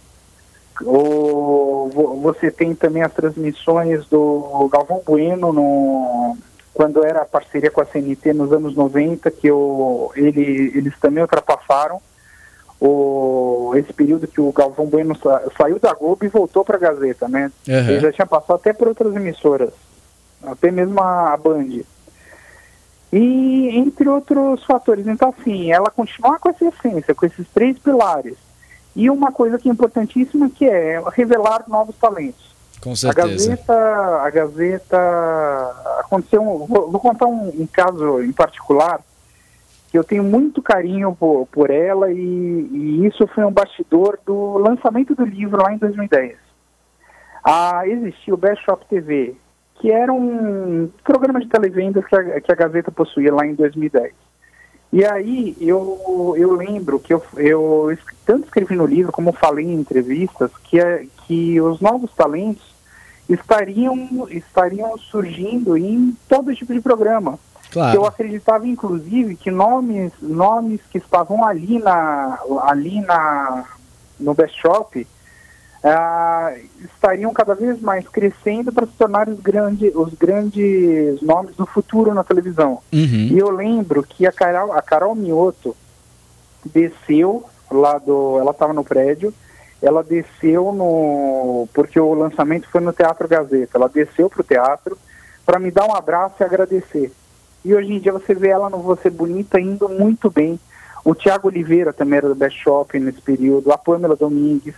O, 0.83 1.89
você 2.21 2.49
tem 2.49 2.73
também 2.73 3.03
as 3.03 3.13
transmissões 3.13 4.05
do 4.07 4.69
Galvão 4.71 5.01
Bueno 5.05 5.51
no, 5.51 6.37
quando 6.73 7.03
era 7.05 7.21
a 7.21 7.25
parceria 7.25 7.69
com 7.69 7.81
a 7.81 7.85
CNT 7.85 8.33
nos 8.33 8.51
anos 8.51 8.75
90, 8.75 9.29
que 9.31 9.51
o, 9.51 10.11
ele, 10.15 10.71
eles 10.75 10.97
também 10.99 11.21
ultrapassaram 11.21 12.01
o, 12.79 13.73
esse 13.75 13.93
período 13.93 14.27
que 14.27 14.41
o 14.41 14.51
Galvão 14.51 14.87
Bueno 14.87 15.15
sa, 15.15 15.43
saiu 15.57 15.79
da 15.79 15.93
Globo 15.93 16.25
e 16.25 16.29
voltou 16.29 16.65
para 16.65 16.77
a 16.77 16.79
Gazeta, 16.79 17.27
né? 17.27 17.51
Uhum. 17.67 17.75
Ele 17.75 17.99
já 17.99 18.11
tinha 18.11 18.25
passado 18.25 18.55
até 18.55 18.73
por 18.73 18.87
outras 18.87 19.15
emissoras, 19.15 19.71
até 20.43 20.71
mesmo 20.71 20.99
a, 20.99 21.33
a 21.33 21.37
Band. 21.37 21.81
E 23.13 23.69
entre 23.77 24.07
outros 24.07 24.63
fatores. 24.63 25.05
Então, 25.05 25.33
assim, 25.37 25.71
ela 25.71 25.91
continuar 25.91 26.39
com 26.39 26.49
essa 26.49 26.65
essência, 26.65 27.13
com 27.13 27.25
esses 27.25 27.45
três 27.53 27.77
pilares 27.77 28.37
e 28.95 29.09
uma 29.09 29.31
coisa 29.31 29.57
que 29.57 29.69
é 29.69 29.71
importantíssima 29.71 30.49
que 30.49 30.65
é 30.65 31.01
revelar 31.13 31.63
novos 31.67 31.95
talentos. 31.95 32.51
Com 32.81 32.95
certeza. 32.95 33.27
A 33.27 33.29
Gazeta, 33.29 34.21
a 34.23 34.29
Gazeta 34.29 35.97
aconteceu, 35.99 36.41
um, 36.41 36.65
vou, 36.65 36.91
vou, 36.91 36.99
contar 36.99 37.27
um, 37.27 37.49
um, 37.49 37.67
caso 37.71 38.21
em 38.23 38.31
particular 38.31 39.01
que 39.89 39.97
eu 39.97 40.03
tenho 40.03 40.23
muito 40.23 40.61
carinho 40.61 41.15
por, 41.15 41.45
por 41.51 41.69
ela 41.69 42.11
e, 42.11 42.17
e, 42.17 43.05
isso 43.05 43.27
foi 43.27 43.45
um 43.45 43.51
bastidor 43.51 44.17
do 44.25 44.57
lançamento 44.57 45.13
do 45.13 45.25
livro 45.25 45.61
lá 45.61 45.73
em 45.73 45.77
2010. 45.77 46.37
Ah, 47.43 47.87
existia 47.87 48.33
o 48.33 48.37
Best 48.37 48.63
Shop 48.63 48.85
TV, 48.85 49.35
que 49.75 49.91
era 49.91 50.11
um 50.11 50.89
programa 51.03 51.39
de 51.39 51.47
televendas 51.47 52.05
que 52.05 52.15
a, 52.15 52.41
que 52.41 52.51
a 52.51 52.55
Gazeta 52.55 52.91
possuía 52.91 53.33
lá 53.33 53.45
em 53.45 53.53
2010. 53.53 54.13
E 54.91 55.05
aí 55.05 55.55
eu, 55.59 56.35
eu 56.37 56.53
lembro 56.53 56.99
que 56.99 57.13
eu, 57.13 57.23
eu 57.37 57.97
tanto 58.25 58.45
escrevi 58.45 58.75
no 58.75 58.85
livro 58.85 59.11
como 59.11 59.31
falei 59.31 59.65
em 59.65 59.75
entrevistas 59.75 60.51
que, 60.65 60.79
é, 60.79 61.05
que 61.25 61.61
os 61.61 61.79
novos 61.79 62.11
talentos 62.13 62.75
estariam, 63.29 64.27
estariam 64.29 64.97
surgindo 64.97 65.77
em 65.77 66.15
todo 66.27 66.53
tipo 66.53 66.73
de 66.73 66.81
programa. 66.81 67.39
Claro. 67.71 67.95
Eu 67.95 68.05
acreditava, 68.05 68.67
inclusive, 68.67 69.37
que 69.37 69.49
nomes, 69.49 70.11
nomes 70.21 70.81
que 70.91 70.97
estavam 70.97 71.45
ali 71.45 71.79
na, 71.79 72.37
ali 72.63 72.99
na, 72.99 73.63
no 74.19 74.33
Best 74.33 74.59
Shop 74.59 75.07
ah, 75.83 76.53
estariam 76.79 77.33
cada 77.33 77.55
vez 77.55 77.81
mais 77.81 78.07
crescendo 78.07 78.71
para 78.71 78.85
se 78.85 78.93
tornar 78.93 79.27
os, 79.27 79.39
grande, 79.39 79.91
os 79.95 80.13
grandes 80.13 81.21
nomes 81.21 81.55
do 81.55 81.65
futuro 81.65 82.13
na 82.13 82.23
televisão. 82.23 82.79
Uhum. 82.93 83.29
E 83.31 83.37
eu 83.37 83.49
lembro 83.49 84.03
que 84.03 84.27
a 84.27 84.31
Carol, 84.31 84.71
a 84.73 84.81
Carol 84.81 85.15
Mioto 85.15 85.75
desceu 86.65 87.45
lá 87.71 87.97
do. 87.97 88.37
Ela 88.39 88.51
estava 88.51 88.73
no 88.73 88.83
prédio, 88.83 89.33
ela 89.81 90.03
desceu 90.03 90.71
no. 90.71 91.67
Porque 91.73 91.99
o 91.99 92.13
lançamento 92.13 92.69
foi 92.69 92.81
no 92.81 92.93
Teatro 92.93 93.27
Gazeta. 93.27 93.77
Ela 93.77 93.89
desceu 93.89 94.29
para 94.29 94.41
o 94.41 94.45
teatro 94.45 94.97
para 95.43 95.59
me 95.59 95.71
dar 95.71 95.85
um 95.85 95.95
abraço 95.95 96.35
e 96.39 96.43
agradecer. 96.43 97.11
e 97.65 97.73
hoje 97.73 97.91
em 97.91 97.99
dia 97.99 98.13
você 98.13 98.35
vê 98.35 98.49
ela 98.49 98.69
no 98.69 98.77
Você 98.77 99.09
Bonita 99.09 99.59
indo 99.59 99.89
muito 99.89 100.29
bem. 100.29 100.59
O 101.03 101.15
Tiago 101.15 101.47
Oliveira 101.47 101.91
também 101.91 102.17
era 102.17 102.29
do 102.29 102.35
Best 102.35 102.59
Shop 102.59 102.99
nesse 102.99 103.19
período, 103.21 103.71
a 103.71 103.77
Pamela 103.79 104.15
Domingues. 104.15 104.75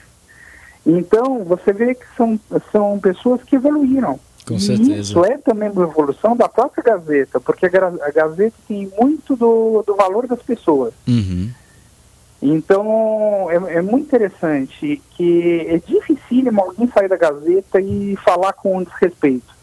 Então, 0.86 1.44
você 1.44 1.72
vê 1.72 1.96
que 1.96 2.06
são, 2.18 2.40
são 2.72 3.00
pessoas 3.00 3.42
que 3.44 3.56
evoluíram. 3.56 4.20
Com 4.46 4.60
certeza. 4.60 5.00
Isso 5.00 5.26
é 5.26 5.38
também 5.38 5.70
uma 5.70 5.84
evolução 5.84 6.36
da 6.36 6.50
própria 6.50 6.84
Gazeta, 6.84 7.40
porque 7.40 7.66
a, 7.66 8.12
Gazeta 8.12 8.56
tem 8.68 8.92
muito 9.00 9.36
do, 9.36 9.84
do 9.88 9.96
valor 9.96 10.28
das 10.28 10.42
pessoas. 10.42 10.94
Uhum. 11.08 11.50
Então, 12.42 13.48
é, 13.50 13.76
é, 13.76 13.82
muito 13.82 14.06
interessante 14.06 15.02
que 15.16 15.66
é 15.70 15.78
difícil 15.78 16.52
alguém 16.60 16.90
sair 16.94 17.08
da 17.08 17.16
Gazeta 17.16 17.80
e 17.80 18.18
falar 18.18 18.52
com 18.52 18.84
desrespeito. 18.84 19.54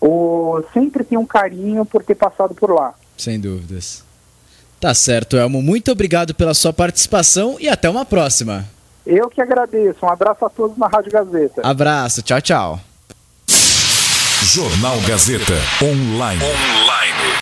Ou 0.00 0.64
sempre 0.72 1.02
tem 1.02 1.18
um 1.18 1.26
carinho 1.26 1.84
por 1.84 2.04
ter 2.04 2.14
passado 2.14 2.54
por 2.54 2.70
lá. 2.70 2.94
Sem 3.16 3.40
dúvidas. 3.40 4.04
Tá 4.78 4.94
certo, 4.94 5.36
Elmo. 5.36 5.60
Muito 5.60 5.90
obrigado 5.90 6.32
pela 6.34 6.54
sua 6.54 6.72
participação 6.72 7.56
e 7.58 7.68
até 7.68 7.90
uma 7.90 8.04
próxima. 8.04 8.68
Eu 9.06 9.28
que 9.28 9.40
agradeço. 9.40 9.98
Um 10.04 10.08
abraço 10.08 10.44
a 10.44 10.50
todos 10.50 10.76
na 10.76 10.86
Rádio 10.86 11.10
Gazeta. 11.10 11.62
Abraço. 11.64 12.22
Tchau, 12.22 12.40
tchau. 12.40 12.80
Jornal 14.44 15.00
Gazeta. 15.06 15.54
Online. 15.82 16.42
Online. 16.42 17.32